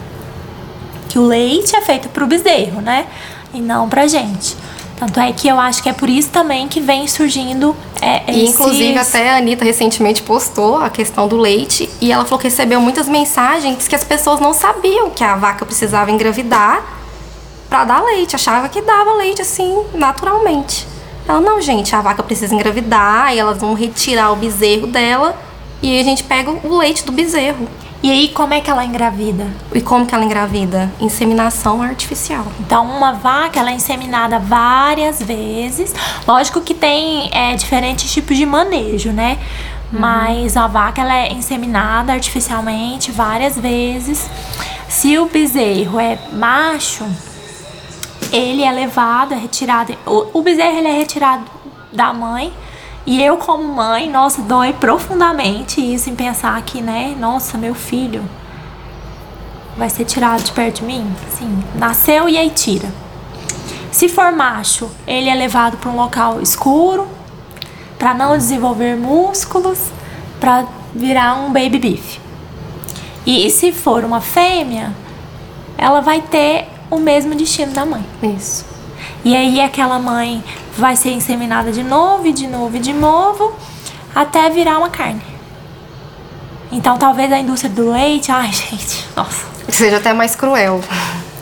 Que 1.07 1.17
o 1.17 1.25
leite 1.25 1.75
é 1.75 1.81
feito 1.81 2.09
pro 2.09 2.27
bezerro, 2.27 2.81
né? 2.81 3.07
E 3.53 3.59
não 3.61 3.89
pra 3.89 4.05
gente. 4.07 4.55
Tanto 4.97 5.17
é 5.19 5.31
que 5.31 5.47
eu 5.47 5.57
acho 5.57 5.81
que 5.81 5.87
é 5.87 5.93
por 5.93 6.09
isso 6.09 6.29
também 6.29 6.67
que 6.67 6.81
vem 6.81 7.07
surgindo 7.07 7.73
é, 8.01 8.21
E 8.31 8.43
esses- 8.43 8.53
inclusive 8.53 8.97
até 8.97 9.29
a 9.31 9.37
Anitta 9.37 9.63
recentemente 9.63 10.21
postou 10.21 10.75
a 10.75 10.89
questão 10.89 11.25
do 11.25 11.37
leite 11.37 11.89
e 12.01 12.11
ela 12.11 12.25
falou 12.25 12.37
que 12.37 12.47
recebeu 12.49 12.81
muitas 12.81 13.07
mensagens 13.07 13.87
que 13.87 13.95
as 13.95 14.03
pessoas 14.03 14.41
não 14.41 14.53
sabiam 14.53 15.09
que 15.09 15.23
a 15.23 15.35
vaca 15.37 15.65
precisava 15.65 16.11
engravidar 16.11 16.83
pra 17.69 17.85
dar 17.85 18.03
leite, 18.03 18.35
achava 18.35 18.67
que 18.67 18.81
dava 18.81 19.13
leite 19.13 19.41
assim 19.41 19.83
naturalmente. 19.93 20.85
Ela 21.29 21.41
não, 21.41 21.61
gente, 21.61 21.95
a 21.95 22.01
vaca 22.01 22.23
precisa 22.23 22.55
engravidar 22.55 23.35
e 23.35 23.37
elas 23.37 23.59
vão 23.59 23.75
retirar 23.75 24.31
o 24.31 24.35
bezerro 24.35 24.87
dela 24.87 25.35
e 25.79 25.91
aí 25.91 25.99
a 25.99 26.03
gente 26.03 26.23
pega 26.23 26.49
o 26.49 26.75
leite 26.75 27.05
do 27.05 27.11
bezerro. 27.11 27.67
E 28.01 28.09
aí, 28.09 28.29
como 28.29 28.51
é 28.51 28.61
que 28.61 28.71
ela 28.71 28.83
engravida? 28.83 29.45
E 29.71 29.79
como 29.79 30.07
que 30.07 30.15
ela 30.15 30.25
engravida? 30.25 30.91
Inseminação 30.99 31.83
artificial. 31.83 32.47
Então, 32.61 32.83
uma 32.83 33.11
vaca 33.11 33.59
ela 33.59 33.69
é 33.69 33.75
inseminada 33.75 34.39
várias 34.39 35.21
vezes. 35.21 35.93
Lógico 36.25 36.61
que 36.61 36.73
tem 36.73 37.29
é, 37.31 37.53
diferentes 37.55 38.11
tipos 38.11 38.35
de 38.35 38.45
manejo, 38.47 39.11
né? 39.11 39.37
Mas 39.91 40.57
a 40.57 40.65
vaca 40.65 40.99
ela 40.99 41.15
é 41.15 41.31
inseminada 41.31 42.11
artificialmente 42.11 43.11
várias 43.11 43.55
vezes. 43.55 44.27
Se 44.87 45.19
o 45.19 45.27
bezerro 45.27 45.99
é 45.99 46.17
macho, 46.33 47.05
ele 48.31 48.63
é 48.63 48.71
levado, 48.71 49.33
é 49.33 49.37
retirado. 49.37 49.95
O, 50.05 50.39
o 50.39 50.41
bezerro 50.41 50.77
ele 50.77 50.87
é 50.87 50.97
retirado 50.97 51.45
da 51.91 52.13
mãe. 52.13 52.53
E 53.05 53.23
eu, 53.23 53.37
como 53.37 53.63
mãe, 53.63 54.09
nossa, 54.09 54.41
dói 54.41 54.73
profundamente 54.73 55.81
isso 55.81 56.09
em 56.09 56.15
pensar 56.15 56.61
que, 56.61 56.81
né, 56.81 57.15
nossa, 57.19 57.57
meu 57.57 57.73
filho 57.73 58.23
vai 59.77 59.89
ser 59.89 60.05
tirado 60.05 60.43
de 60.43 60.51
perto 60.51 60.81
de 60.81 60.83
mim? 60.83 61.11
Sim, 61.31 61.63
nasceu 61.75 62.29
e 62.29 62.37
aí 62.37 62.49
tira. 62.49 62.91
Se 63.91 64.07
for 64.07 64.31
macho, 64.31 64.91
ele 65.07 65.29
é 65.29 65.33
levado 65.33 65.77
para 65.77 65.89
um 65.89 65.95
local 65.95 66.41
escuro 66.41 67.07
para 67.99 68.13
não 68.13 68.37
desenvolver 68.37 68.95
músculos, 68.95 69.91
para 70.39 70.65
virar 70.95 71.35
um 71.35 71.51
baby 71.51 71.77
beef. 71.77 72.17
E 73.25 73.49
se 73.49 73.73
for 73.73 74.05
uma 74.05 74.21
fêmea, 74.21 74.95
ela 75.77 75.99
vai 75.99 76.21
ter 76.21 76.67
o 76.89 76.97
mesmo 76.97 77.35
destino 77.35 77.71
da 77.73 77.85
mãe. 77.85 78.03
Isso. 78.21 78.65
E 79.23 79.35
aí 79.35 79.59
aquela 79.61 79.99
mãe 79.99 80.43
vai 80.77 80.95
ser 80.95 81.11
inseminada 81.11 81.71
de 81.71 81.83
novo, 81.83 82.25
e 82.27 82.33
de 82.33 82.47
novo, 82.47 82.75
e 82.77 82.79
de 82.79 82.93
novo, 82.93 83.53
até 84.15 84.49
virar 84.49 84.77
uma 84.77 84.89
carne. 84.89 85.21
Então 86.71 86.97
talvez 86.97 87.31
a 87.31 87.39
indústria 87.39 87.71
do 87.71 87.91
leite, 87.91 88.31
ai 88.31 88.51
gente, 88.53 89.05
nossa, 89.15 89.45
Que 89.65 89.71
seja 89.75 89.97
até 89.97 90.13
mais 90.13 90.35
cruel. 90.35 90.81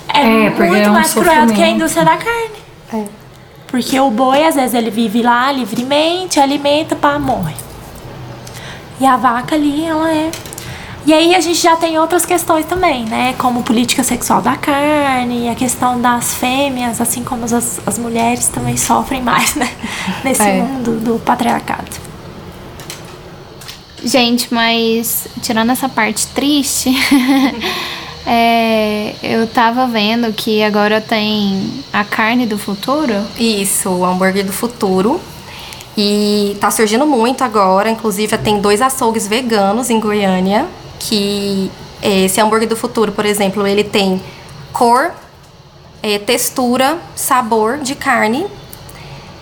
é, 0.07 0.45
É, 0.45 0.49
porque 0.51 0.69
muito 0.69 0.87
é 0.87 0.89
um 0.89 0.93
mais 0.93 1.13
cruel 1.13 1.25
do 1.25 1.29
que 1.31 1.41
a 1.41 1.47
sofrimento. 1.47 1.75
indústria 1.75 2.05
da 2.05 2.17
carne. 2.17 2.57
É. 2.93 3.03
Porque 3.67 3.99
o 3.99 4.09
boi, 4.09 4.43
às 4.45 4.55
vezes, 4.55 4.73
ele 4.73 4.89
vive 4.89 5.21
lá 5.21 5.51
livremente, 5.51 6.39
alimenta, 6.39 6.95
pá, 6.95 7.19
morre. 7.19 7.53
E 8.99 9.05
a 9.05 9.17
vaca 9.17 9.55
ali, 9.55 9.85
ela 9.85 10.09
é. 10.09 10.31
E 11.05 11.13
aí 11.13 11.33
a 11.33 11.39
gente 11.39 11.59
já 11.61 11.75
tem 11.77 11.97
outras 11.97 12.25
questões 12.25 12.65
também, 12.65 13.05
né? 13.05 13.33
Como 13.37 13.63
política 13.63 14.03
sexual 14.03 14.41
da 14.41 14.57
carne, 14.57 15.45
e 15.45 15.49
a 15.49 15.55
questão 15.55 16.01
das 16.01 16.33
fêmeas, 16.33 16.99
assim 16.99 17.23
como 17.23 17.45
as, 17.45 17.79
as 17.85 17.97
mulheres 17.97 18.47
também 18.49 18.75
sofrem 18.75 19.21
mais, 19.21 19.55
né? 19.55 19.69
Nesse 20.23 20.41
É. 20.41 20.53
mundo 20.61 20.99
do 20.99 21.19
patriarcado. 21.19 22.07
Gente, 24.03 24.53
mas 24.53 25.27
tirando 25.41 25.71
essa 25.71 25.87
parte 25.89 26.27
triste, 26.27 26.89
é, 28.27 29.15
eu 29.23 29.47
tava 29.47 29.87
vendo 29.87 30.31
que 30.33 30.61
agora 30.61 30.99
tem 31.01 31.83
a 31.91 32.03
carne 32.03 32.45
do 32.45 32.57
futuro. 32.57 33.13
Isso, 33.39 33.89
o 33.89 34.05
hambúrguer 34.05 34.45
do 34.45 34.51
futuro. 34.53 35.19
E 35.97 36.55
tá 36.59 36.69
surgindo 36.69 37.07
muito 37.07 37.43
agora, 37.43 37.89
inclusive 37.89 38.37
tem 38.37 38.59
dois 38.61 38.81
açougues 38.83 39.25
veganos 39.25 39.89
em 39.89 39.99
Goiânia, 39.99 40.67
que 40.99 41.71
esse 42.01 42.39
hambúrguer 42.39 42.67
do 42.67 42.75
futuro, 42.75 43.11
por 43.11 43.25
exemplo, 43.25 43.65
ele 43.65 43.83
tem 43.83 44.21
cor, 44.71 45.11
é, 46.01 46.19
textura, 46.19 46.97
sabor 47.15 47.79
de 47.79 47.95
carne 47.95 48.45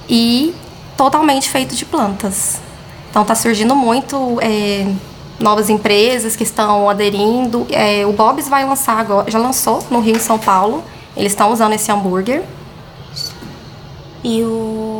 e 0.07 0.53
totalmente 0.95 1.49
feito 1.49 1.75
de 1.75 1.85
plantas. 1.85 2.59
Então 3.09 3.23
tá 3.23 3.35
surgindo 3.35 3.75
muito 3.75 4.39
é, 4.41 4.85
novas 5.39 5.69
empresas 5.69 6.35
que 6.35 6.43
estão 6.43 6.89
aderindo. 6.89 7.67
É, 7.69 8.05
o 8.05 8.11
Bob's 8.11 8.47
vai 8.47 8.65
lançar 8.65 8.97
agora, 8.97 9.29
já 9.29 9.39
lançou 9.39 9.83
no 9.89 9.99
Rio 9.99 10.17
e 10.17 10.19
São 10.19 10.37
Paulo. 10.37 10.83
Eles 11.15 11.31
estão 11.31 11.51
usando 11.51 11.73
esse 11.73 11.91
hambúrguer. 11.91 12.43
E 14.23 14.41
o. 14.43 14.94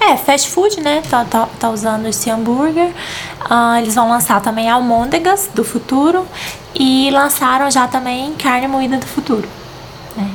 É, 0.00 0.16
fast 0.16 0.50
food, 0.50 0.80
né? 0.80 1.02
Tá, 1.08 1.24
tá, 1.24 1.48
tá 1.58 1.70
usando 1.70 2.06
esse 2.06 2.30
hambúrguer. 2.30 2.92
Ah, 3.40 3.80
eles 3.80 3.94
vão 3.94 4.08
lançar 4.08 4.40
também 4.40 4.70
almôndegas 4.70 5.50
do 5.52 5.64
futuro. 5.64 6.26
E 6.74 7.10
lançaram 7.10 7.70
já 7.70 7.88
também 7.88 8.32
carne 8.34 8.68
moída 8.68 8.96
do 8.96 9.06
futuro. 9.06 9.48
né? 10.16 10.30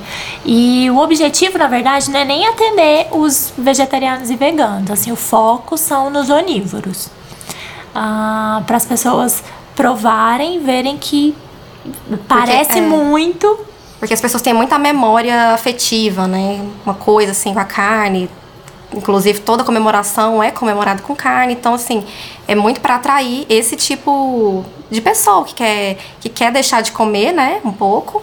E 0.45 0.89
o 0.91 0.97
objetivo, 0.97 1.57
na 1.57 1.67
verdade, 1.67 2.11
não 2.11 2.19
é 2.19 2.25
nem 2.25 2.45
atender 2.47 3.07
os 3.11 3.53
vegetarianos 3.57 4.29
e 4.29 4.35
veganos. 4.35 4.91
Assim, 4.91 5.11
o 5.11 5.15
foco 5.15 5.77
são 5.77 6.09
nos 6.09 6.29
onívoros. 6.29 7.09
para 7.93 8.75
as 8.77 8.85
pessoas 8.85 9.43
provarem, 9.75 10.59
verem 10.59 10.97
que 10.97 11.35
parece 12.27 12.79
é. 12.79 12.81
muito 12.81 13.59
Porque 13.99 14.13
as 14.13 14.21
pessoas 14.21 14.41
têm 14.43 14.53
muita 14.53 14.77
memória 14.77 15.53
afetiva, 15.53 16.27
né? 16.27 16.61
Uma 16.85 16.93
coisa 16.93 17.31
assim 17.31 17.53
com 17.53 17.59
a 17.59 17.65
carne. 17.65 18.29
Inclusive, 18.93 19.39
toda 19.39 19.63
comemoração 19.63 20.41
é 20.41 20.51
comemorada 20.51 21.01
com 21.01 21.15
carne. 21.15 21.53
Então, 21.53 21.73
assim, 21.73 22.05
é 22.47 22.55
muito 22.55 22.79
para 22.79 22.95
atrair 22.95 23.45
esse 23.49 23.75
tipo 23.75 24.63
de 24.89 25.01
pessoa 25.01 25.43
que 25.43 25.55
quer, 25.55 25.97
que 26.19 26.29
quer 26.29 26.51
deixar 26.51 26.81
de 26.81 26.91
comer, 26.91 27.31
né? 27.31 27.59
Um 27.65 27.71
pouco. 27.71 28.21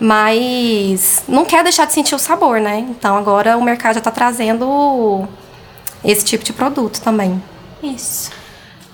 Mas 0.00 1.22
não 1.28 1.44
quer 1.44 1.62
deixar 1.62 1.86
de 1.86 1.92
sentir 1.92 2.14
o 2.14 2.18
sabor, 2.18 2.60
né? 2.60 2.78
Então, 2.78 3.16
agora 3.16 3.56
o 3.56 3.62
mercado 3.62 3.94
já 3.94 4.00
tá 4.00 4.10
trazendo 4.10 5.28
esse 6.04 6.24
tipo 6.24 6.44
de 6.44 6.52
produto 6.52 7.00
também. 7.00 7.40
isso. 7.82 8.41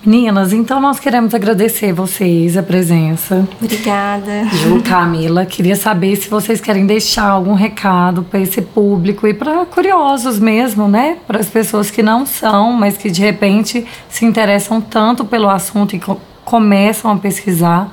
Meninas, 0.05 0.53
então 0.53 0.79
nós 0.79 0.97
queremos 0.97 1.35
agradecer 1.35 1.91
vocês 1.91 2.55
a 2.55 2.63
presença. 2.63 3.45
Obrigada. 3.61 4.45
Ju, 4.45 4.81
Camila, 4.81 5.45
queria 5.45 5.75
saber 5.75 6.15
se 6.15 6.29
vocês 6.29 6.61
querem 6.61 6.85
deixar 6.85 7.27
algum 7.29 7.53
recado 7.53 8.23
para 8.23 8.39
esse 8.39 8.61
público 8.61 9.27
e 9.27 9.33
para 9.33 9.65
curiosos 9.65 10.39
mesmo, 10.39 10.87
né? 10.87 11.17
Para 11.27 11.39
as 11.41 11.47
pessoas 11.49 11.91
que 11.91 12.01
não 12.01 12.25
são, 12.25 12.71
mas 12.71 12.95
que 12.97 13.11
de 13.11 13.21
repente 13.21 13.85
se 14.07 14.23
interessam 14.23 14.79
tanto 14.79 15.25
pelo 15.25 15.49
assunto 15.49 15.93
e 15.97 15.99
co- 15.99 16.19
começam 16.45 17.11
a 17.11 17.17
pesquisar, 17.17 17.91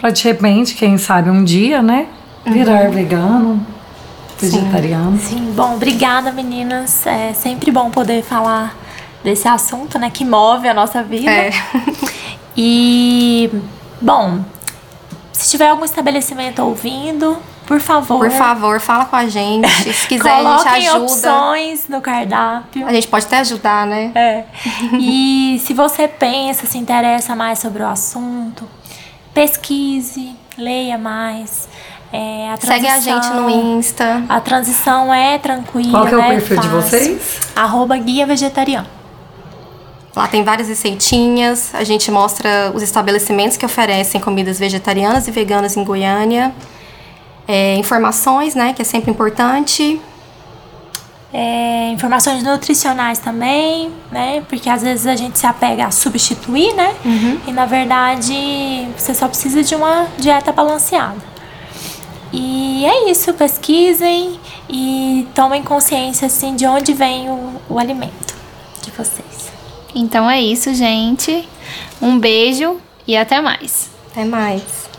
para 0.00 0.08
de 0.10 0.24
repente, 0.24 0.74
quem 0.74 0.96
sabe 0.96 1.28
um 1.28 1.44
dia, 1.44 1.82
né, 1.82 2.06
virar 2.46 2.90
vegano, 2.90 3.64
vegetariano. 4.40 5.18
Sim, 5.18 5.52
bom, 5.54 5.74
obrigada 5.74 6.32
meninas. 6.32 7.06
É 7.06 7.34
sempre 7.34 7.70
bom 7.70 7.90
poder 7.90 8.22
falar 8.24 8.74
desse 9.22 9.48
assunto, 9.48 9.98
né, 9.98 10.10
que 10.10 10.24
move 10.24 10.68
a 10.68 10.74
nossa 10.74 11.02
vida. 11.02 11.30
É. 11.30 11.50
E, 12.56 13.50
bom, 14.00 14.44
se 15.32 15.50
tiver 15.50 15.68
algum 15.68 15.84
estabelecimento 15.84 16.62
ouvindo, 16.62 17.38
por 17.66 17.80
favor, 17.80 18.18
Por 18.18 18.30
favor, 18.30 18.80
fala 18.80 19.04
com 19.04 19.16
a 19.16 19.26
gente. 19.26 19.68
Se 19.94 20.06
quiser, 20.06 20.30
a 20.30 20.58
gente 20.58 20.88
ajuda. 20.88 21.04
opções 21.04 21.88
no 21.88 22.00
cardápio. 22.00 22.86
A 22.86 22.92
gente 22.92 23.08
pode 23.08 23.24
até 23.24 23.38
ajudar, 23.38 23.86
né? 23.86 24.10
É. 24.14 24.44
E 24.98 25.58
se 25.64 25.72
você 25.72 26.06
pensa, 26.08 26.66
se 26.66 26.76
interessa 26.76 27.34
mais 27.36 27.60
sobre 27.60 27.82
o 27.82 27.86
assunto, 27.86 28.68
pesquise, 29.32 30.36
leia 30.58 30.98
mais. 30.98 31.68
É, 32.12 32.50
a 32.50 32.56
Segue 32.58 32.86
a 32.86 33.00
gente 33.00 33.28
no 33.28 33.48
Insta. 33.48 34.22
A 34.28 34.38
transição 34.38 35.14
é 35.14 35.38
tranquila. 35.38 35.92
Qual 35.92 36.06
que 36.06 36.14
é 36.14 36.18
o 36.18 36.20
né? 36.20 36.28
perfil 36.28 36.58
de 36.58 36.68
vocês? 36.68 37.40
Arroba 37.56 37.96
guia 37.96 38.26
vegetariano. 38.26 39.01
Lá 40.14 40.28
tem 40.28 40.44
várias 40.44 40.68
receitinhas. 40.68 41.74
A 41.74 41.84
gente 41.84 42.10
mostra 42.10 42.70
os 42.74 42.82
estabelecimentos 42.82 43.56
que 43.56 43.64
oferecem 43.64 44.20
comidas 44.20 44.58
vegetarianas 44.58 45.26
e 45.26 45.30
veganas 45.30 45.76
em 45.76 45.84
Goiânia. 45.84 46.52
É, 47.48 47.76
informações, 47.76 48.54
né? 48.54 48.72
Que 48.74 48.82
é 48.82 48.84
sempre 48.84 49.10
importante. 49.10 50.00
É, 51.32 51.88
informações 51.88 52.42
nutricionais 52.42 53.18
também, 53.18 53.90
né? 54.10 54.42
Porque 54.50 54.68
às 54.68 54.82
vezes 54.82 55.06
a 55.06 55.16
gente 55.16 55.38
se 55.38 55.46
apega 55.46 55.86
a 55.86 55.90
substituir, 55.90 56.74
né? 56.74 56.94
E 57.46 57.52
na 57.52 57.64
verdade 57.64 58.86
você 58.96 59.14
só 59.14 59.26
precisa 59.28 59.62
de 59.62 59.74
uma 59.74 60.08
dieta 60.18 60.52
balanceada. 60.52 61.32
E 62.30 62.84
é 62.84 63.10
isso, 63.10 63.32
pesquisem 63.32 64.38
e 64.68 65.26
tomem 65.34 65.62
consciência 65.62 66.26
assim 66.26 66.54
de 66.54 66.66
onde 66.66 66.92
vem 66.92 67.30
o, 67.30 67.60
o 67.68 67.78
alimento 67.78 68.34
de 68.82 68.90
vocês. 68.90 69.41
Então 69.94 70.30
é 70.30 70.40
isso, 70.40 70.74
gente. 70.74 71.48
Um 72.00 72.18
beijo 72.18 72.80
e 73.06 73.16
até 73.16 73.40
mais. 73.40 73.90
Até 74.10 74.24
mais. 74.24 74.91